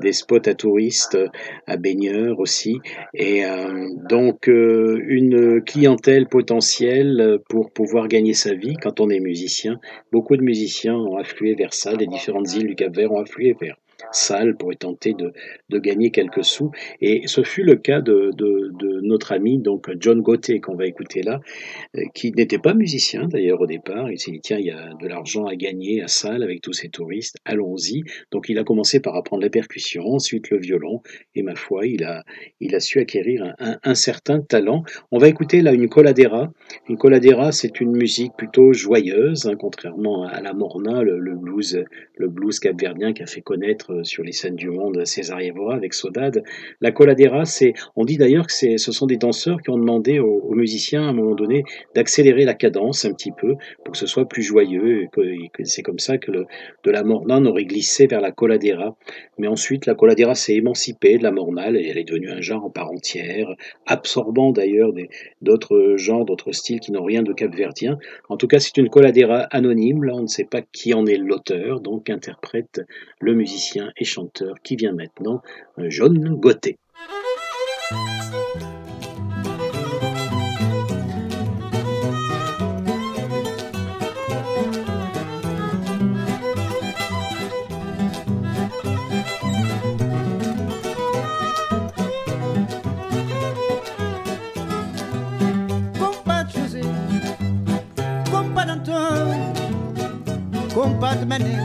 des 0.00 0.12
spots 0.12 0.48
à 0.48 0.54
touristes, 0.54 1.18
à 1.66 1.76
baigneurs 1.76 2.40
aussi. 2.40 2.78
Et 3.12 3.44
euh, 3.44 3.88
donc, 4.08 4.48
euh, 4.48 4.98
une 5.06 5.62
clientèle 5.62 6.26
potentielle 6.26 7.38
pour 7.50 7.70
pouvoir 7.70 8.08
gagner 8.08 8.32
sa 8.32 8.54
vie 8.54 8.76
quand 8.82 9.00
on 9.00 9.10
est 9.10 9.20
musicien. 9.20 9.78
Beaucoup 10.10 10.38
de 10.38 10.42
musiciens 10.42 10.96
ont 10.96 11.18
afflué 11.18 11.54
vers 11.54 11.74
ça, 11.74 11.92
les 11.92 12.06
différentes 12.06 12.54
îles 12.54 12.66
du 12.66 12.76
Cap-Vert 12.76 13.12
ont 13.12 13.20
afflué 13.20 13.54
vers 13.60 13.76
salle 14.10 14.56
pour 14.56 14.74
tenter 14.76 15.14
de, 15.14 15.32
gagner 15.78 16.10
quelques 16.10 16.44
sous. 16.44 16.70
Et 17.00 17.22
ce 17.26 17.42
fut 17.42 17.62
le 17.62 17.76
cas 17.76 18.00
de, 18.00 18.30
notre 19.02 19.32
ami 19.32 19.58
donc 19.58 19.90
John 19.98 20.20
Gauthier 20.20 20.60
qu'on 20.60 20.76
va 20.76 20.86
écouter 20.86 21.22
là, 21.22 21.40
euh, 21.96 22.02
qui 22.14 22.32
n'était 22.32 22.58
pas 22.58 22.74
musicien 22.74 23.26
d'ailleurs 23.26 23.60
au 23.60 23.66
départ. 23.66 24.10
Il 24.10 24.18
s'est 24.18 24.30
dit 24.30 24.40
tiens 24.40 24.58
il 24.58 24.66
y 24.66 24.70
a 24.70 24.94
de 24.94 25.06
l'argent 25.08 25.46
à 25.46 25.56
gagner 25.56 26.02
à 26.02 26.08
salle 26.08 26.42
avec 26.42 26.60
tous 26.60 26.72
ces 26.72 26.88
touristes, 26.88 27.38
allons-y. 27.44 28.02
Donc 28.30 28.48
il 28.48 28.58
a 28.58 28.64
commencé 28.64 29.00
par 29.00 29.16
apprendre 29.16 29.42
la 29.42 29.50
percussion, 29.50 30.04
ensuite 30.06 30.50
le 30.50 30.58
violon 30.58 31.02
et 31.34 31.42
ma 31.42 31.54
foi 31.54 31.86
il 31.86 32.04
a 32.04 32.24
il 32.60 32.74
a 32.74 32.80
su 32.80 32.98
acquérir 32.98 33.54
un 33.58 33.94
certain 33.94 34.40
talent. 34.40 34.84
On 35.10 35.18
va 35.18 35.28
écouter 35.28 35.62
là 35.62 35.72
une 35.72 35.88
coladera. 35.88 36.52
Une 36.88 36.96
coladera 36.96 37.52
c'est 37.52 37.80
une 37.80 37.92
musique 37.92 38.32
plutôt 38.36 38.72
joyeuse, 38.72 39.46
hein, 39.46 39.56
contrairement 39.56 40.24
à 40.24 40.40
la 40.40 40.52
morna, 40.52 41.02
le, 41.02 41.18
le 41.18 41.34
blues 41.34 41.84
le 42.16 42.28
blues 42.28 42.58
capverdien 42.60 43.12
qui 43.12 43.22
a 43.22 43.26
fait 43.26 43.40
connaître 43.40 43.91
sur 44.02 44.24
les 44.24 44.32
scènes 44.32 44.56
du 44.56 44.70
monde 44.70 45.04
César 45.04 45.40
Évora 45.40 45.74
avec 45.74 45.94
Sodade. 45.94 46.42
La 46.80 46.92
coladera, 46.92 47.44
c'est, 47.44 47.74
on 47.96 48.04
dit 48.04 48.16
d'ailleurs 48.16 48.46
que 48.46 48.52
ce 48.52 48.92
sont 48.92 49.06
des 49.06 49.16
danseurs 49.16 49.60
qui 49.62 49.70
ont 49.70 49.78
demandé 49.78 50.18
aux, 50.18 50.54
musiciens 50.54 51.02
à 51.02 51.06
un 51.06 51.12
moment 51.12 51.34
donné 51.34 51.64
d'accélérer 51.94 52.44
la 52.44 52.54
cadence 52.54 53.04
un 53.04 53.12
petit 53.12 53.32
peu 53.32 53.54
pour 53.84 53.92
que 53.92 53.98
ce 53.98 54.06
soit 54.06 54.26
plus 54.28 54.42
joyeux 54.42 55.02
et 55.02 55.08
que, 55.52 55.64
c'est 55.64 55.82
comme 55.82 55.98
ça 55.98 56.18
que 56.18 56.30
le, 56.30 56.46
de 56.84 56.90
la 56.90 57.02
morna 57.02 57.38
on 57.38 57.46
aurait 57.46 57.64
glissé 57.64 58.06
vers 58.06 58.20
la 58.20 58.32
coladera. 58.32 58.96
Mais 59.38 59.46
ensuite, 59.46 59.86
la 59.86 59.94
coladera 59.94 60.34
s'est 60.34 60.54
émancipée 60.54 61.18
de 61.18 61.22
la 61.22 61.32
mornale 61.32 61.76
et 61.76 61.88
elle 61.88 61.98
est 61.98 62.04
devenue 62.04 62.30
un 62.30 62.40
genre 62.40 62.64
en 62.64 62.70
part 62.70 62.90
entière, 62.90 63.48
absorbant 63.86 64.52
d'ailleurs 64.52 64.92
d'autres 65.40 65.96
genres, 65.96 66.24
d'autres 66.24 66.52
styles 66.52 66.80
qui 66.80 66.92
n'ont 66.92 67.04
rien 67.04 67.22
de 67.22 67.32
capverdien. 67.32 67.98
En 68.28 68.36
tout 68.36 68.46
cas, 68.46 68.58
c'est 68.58 68.76
une 68.76 68.88
coladera 68.88 69.40
anonyme. 69.50 70.04
Là, 70.04 70.14
on 70.14 70.22
ne 70.22 70.26
sait 70.26 70.44
pas 70.44 70.62
qui 70.62 70.94
en 70.94 71.06
est 71.06 71.16
l'auteur, 71.16 71.80
donc 71.80 72.10
interprète 72.10 72.82
le 73.20 73.34
musicien 73.34 73.81
et 73.96 74.04
chanteur 74.04 74.54
qui 74.62 74.76
vient 74.76 74.92
maintenant, 74.92 75.42
John 75.78 76.14
Gauthier. 76.38 76.78
Compadre 100.74 101.26
Mané, 101.26 101.58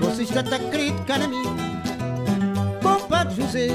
você 0.00 0.24
está 0.24 0.42
tá 0.42 0.58
criticando 0.58 1.24
a. 1.24 1.51
José, 3.32 3.68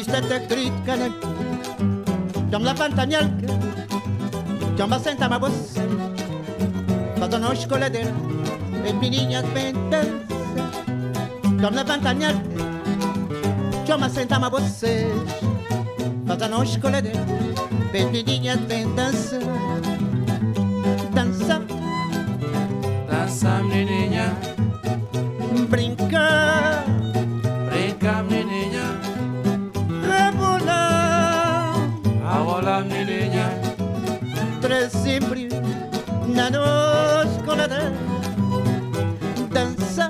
está 0.00 0.20
tá 0.22 0.40
criticando 0.40 1.04
a 1.04 1.08
mim. 1.08 1.20
Jam 2.50 2.62
la 2.62 2.74
pantanhalca, 2.74 3.46
jam 4.76 4.88
la 4.88 4.98
senta 4.98 5.28
ma 5.28 5.38
você, 5.38 5.80
faz 7.18 7.34
a 7.34 7.38
nossa 7.38 7.54
escola 7.54 7.90
dela, 7.90 8.12
as 8.86 8.94
meninas 8.94 9.44
bem 9.54 9.72
dançam. 9.90 10.24
Jam 13.86 13.98
la 13.98 14.08
senta 14.08 14.38
ma 14.38 14.50
Pedidinha 17.92 18.56
Niña. 23.44 24.32
Brinca. 25.68 26.82
Brinca, 27.68 28.22
mi 28.22 28.42
niña. 28.42 28.86
Rebola. 30.08 31.74
A 32.24 32.40
volar, 32.40 32.84
mi 32.86 33.04
niña. 33.04 33.50
Tres 34.62 34.92
siempre, 34.92 35.48
una 36.26 36.48
noche 36.48 37.44
con 37.44 37.58
la 37.58 37.68
Danza. 39.50 40.08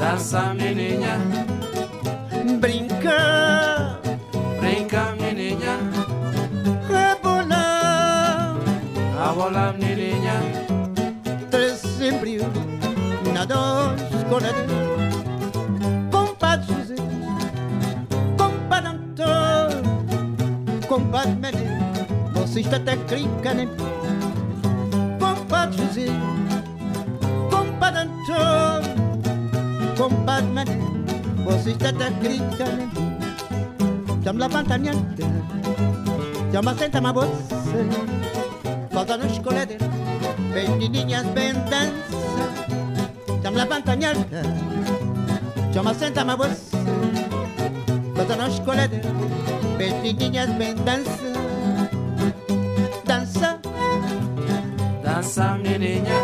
Danza, 0.00 0.52
mi 0.54 0.74
niña. 0.74 1.16
Brinca. 2.60 4.00
Brinca, 4.60 5.14
mi 5.20 5.32
niña. 5.32 5.78
Rebola. 6.88 8.56
A 9.24 9.32
volar, 9.32 9.78
mi 9.78 9.94
niña. 9.94 10.34
dos 13.46 14.24
Compa 16.10 16.56
José, 16.66 16.96
compa 18.38 18.80
Danton, 18.80 19.82
compa 20.88 21.26
Mené 21.26 21.92
Você 22.34 22.60
está 22.60 22.76
até 22.76 22.96
cricane 22.96 23.66
né? 23.66 23.76
Compa 25.18 25.70
José, 25.70 26.06
compa 27.50 27.90
Danton, 27.90 28.82
compa 29.98 30.40
Mené 30.40 30.78
Você 31.44 31.70
está 31.72 31.90
até 31.90 32.10
cricane 32.20 32.86
né? 32.86 32.90
Chama 34.24 34.46
levanta 34.46 34.78
minha 34.78 34.94
terra, 35.16 36.50
chama 36.50 36.74
senta 36.76 37.00
uma 37.00 37.12
bolsa 37.12 37.54
Falta 38.90 39.18
nos 39.18 39.38
corredores, 39.40 39.82
vestidinhas 40.54 41.26
bem 41.26 41.52
dança. 41.52 42.13
la 43.54 43.66
pantagnata 43.66 44.42
Yo 45.72 45.82
me 45.82 45.94
senta 45.94 46.24
ma 46.24 46.34
voz 46.34 46.70
Bota 48.14 48.36
no 48.36 48.50
chocolate 48.50 49.00
Vestidinhas 49.78 50.50
bem 50.58 50.74
dança 50.84 51.32
Dança 53.04 53.60
Dança 55.02 55.58
menininha 55.58 56.23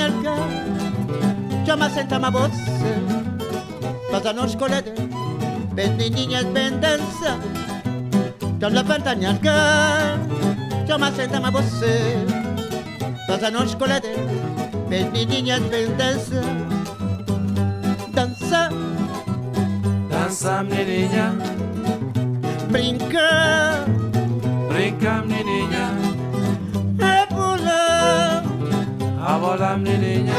Al 0.00 0.22
cœur. 0.22 0.46
Yo 1.66 1.76
me 1.76 1.90
senta 1.90 2.18
ma 2.18 2.30
voz, 2.30 2.52
pas 4.10 4.24
a 4.24 4.32
nos 4.32 4.56
colete, 4.56 4.94
ben 5.74 5.98
de 5.98 6.08
niñas 6.08 6.46
ben 6.54 6.80
danza. 6.80 7.36
Yo 8.60 8.70
la 8.70 8.84
pantalla 8.84 9.30
al 9.30 9.40
cœur, 9.40 10.18
yo 10.86 10.98
me 10.98 11.10
senta 11.10 11.40
ma 11.40 11.50
voz, 11.50 11.84
pas 13.26 13.42
a 13.42 13.50
nos 13.50 13.74
colete, 13.76 14.14
ben 14.88 15.12
de 15.12 15.26
niñas 15.26 15.60
ben 15.70 15.96
danza. 15.98 16.42
Danza, 18.14 18.70
danza 20.08 20.62
mi 20.62 20.84
niña, 20.84 21.34
brinca, 22.70 23.84
brinca 24.70 25.22
mi 25.22 25.42
niña. 25.44 25.67
volar 29.38 29.78
mi 29.78 29.96
niña. 29.96 30.34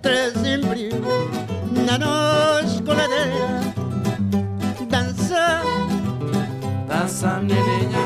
Tres 0.00 0.32
siempre 0.42 0.90
una 1.70 1.98
noche 1.98 2.82
coladera, 2.84 3.60
danza, 4.88 5.62
danza 6.88 7.38
mi 7.40 7.54
niña. 7.54 8.04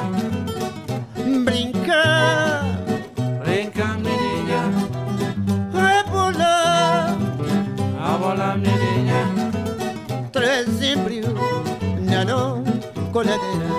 Brinca, 1.45 2.62
brinca 3.45 3.87
mi 4.05 4.14
niña. 4.24 4.62
A 5.74 6.11
volar, 6.11 7.16
a 8.03 8.16
volar 8.16 8.59
mi 8.59 8.72
niña. 8.85 9.20
Tres 10.33 10.66
siempre 10.78 11.22
una 12.03 12.24
noche 12.24 12.72
coladera. 13.12 13.70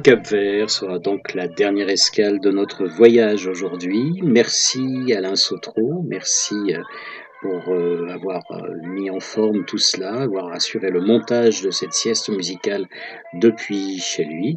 Le 0.00 0.02
Cap 0.02 0.26
Vert 0.28 0.70
sera 0.70 0.98
donc 0.98 1.34
la 1.34 1.46
dernière 1.46 1.90
escale 1.90 2.40
de 2.40 2.50
notre 2.50 2.86
voyage 2.86 3.46
aujourd'hui. 3.46 4.18
Merci 4.22 5.12
Alain 5.14 5.36
Sautreau, 5.36 6.02
merci 6.08 6.54
euh, 6.70 6.80
pour 7.42 7.68
euh, 7.68 8.08
avoir 8.08 8.40
euh, 8.50 8.62
mis 8.82 9.10
en 9.10 9.20
forme 9.20 9.66
tout 9.66 9.76
cela, 9.76 10.22
avoir 10.22 10.52
assuré 10.52 10.88
le 10.88 11.02
montage 11.02 11.60
de 11.60 11.70
cette 11.70 11.92
sieste 11.92 12.30
musicale 12.30 12.86
depuis 13.34 13.98
chez 13.98 14.24
lui. 14.24 14.56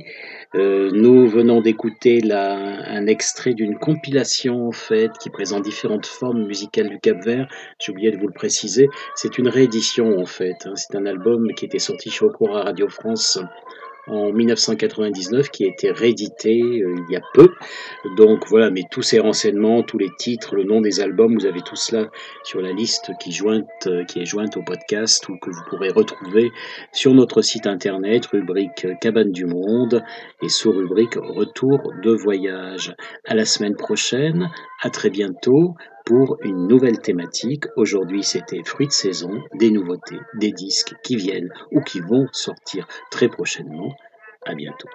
Nous 0.53 1.27
venons 1.27 1.61
d'écouter 1.61 2.21
un 2.31 3.07
extrait 3.07 3.55
d'une 3.55 3.75
compilation 3.75 4.67
en 4.67 4.71
fait 4.71 5.11
qui 5.19 5.31
présente 5.31 5.63
différentes 5.63 6.05
formes 6.05 6.45
musicales 6.45 6.89
du 6.89 6.99
Cap 6.99 7.17
Vert. 7.25 7.47
J'ai 7.79 7.91
oublié 7.91 8.11
de 8.11 8.17
vous 8.17 8.27
le 8.27 8.33
préciser. 8.33 8.87
C'est 9.15 9.39
une 9.39 9.49
réédition 9.49 10.19
en 10.19 10.25
fait. 10.25 10.67
hein. 10.67 10.75
C'est 10.75 10.95
un 10.95 11.07
album 11.07 11.47
qui 11.55 11.65
était 11.65 11.79
sorti 11.79 12.11
chez 12.11 12.23
Okura 12.23 12.61
Radio 12.61 12.87
France 12.87 13.39
en 14.07 14.31
1999 14.31 15.49
qui 15.49 15.65
a 15.65 15.67
été 15.67 15.91
réédité 15.91 16.61
euh, 16.61 16.95
il 17.07 17.13
y 17.13 17.15
a 17.15 17.21
peu. 17.33 17.49
Donc 18.17 18.47
voilà, 18.47 18.69
mais 18.69 18.83
tous 18.91 19.01
ces 19.01 19.19
renseignements, 19.19 19.83
tous 19.83 19.97
les 19.97 20.09
titres, 20.17 20.55
le 20.55 20.63
nom 20.63 20.81
des 20.81 20.99
albums, 20.99 21.33
vous 21.35 21.45
avez 21.45 21.61
tout 21.61 21.75
cela 21.75 22.09
sur 22.43 22.61
la 22.61 22.71
liste 22.71 23.11
qui, 23.19 23.31
jointe, 23.31 23.67
euh, 23.87 24.03
qui 24.05 24.19
est 24.19 24.25
jointe 24.25 24.57
au 24.57 24.61
podcast 24.61 25.27
ou 25.29 25.37
que 25.37 25.49
vous 25.49 25.61
pourrez 25.69 25.89
retrouver 25.89 26.51
sur 26.91 27.13
notre 27.13 27.41
site 27.41 27.67
internet, 27.67 28.25
rubrique 28.27 28.87
Cabane 28.99 29.31
du 29.31 29.45
Monde 29.45 30.03
et 30.41 30.49
sous 30.49 30.71
rubrique 30.71 31.15
Retour 31.15 31.93
de 32.03 32.11
voyage. 32.11 32.95
À 33.25 33.35
la 33.35 33.45
semaine 33.45 33.75
prochaine, 33.75 34.49
à 34.83 34.89
très 34.89 35.09
bientôt 35.09 35.75
pour 36.05 36.37
une 36.43 36.67
nouvelle 36.67 36.99
thématique. 36.99 37.63
Aujourd'hui, 37.77 38.21
c'était 38.21 38.61
fruits 38.63 38.87
de 38.87 38.91
saison, 38.91 39.31
des 39.55 39.71
nouveautés, 39.71 40.19
des 40.35 40.51
disques 40.51 40.93
qui 41.03 41.15
viennent 41.15 41.49
ou 41.71 41.81
qui 41.81 42.01
vont 42.01 42.27
sortir 42.33 42.85
très 43.09 43.29
prochainement. 43.29 43.95
À 44.45 44.53
bientôt. 44.55 44.89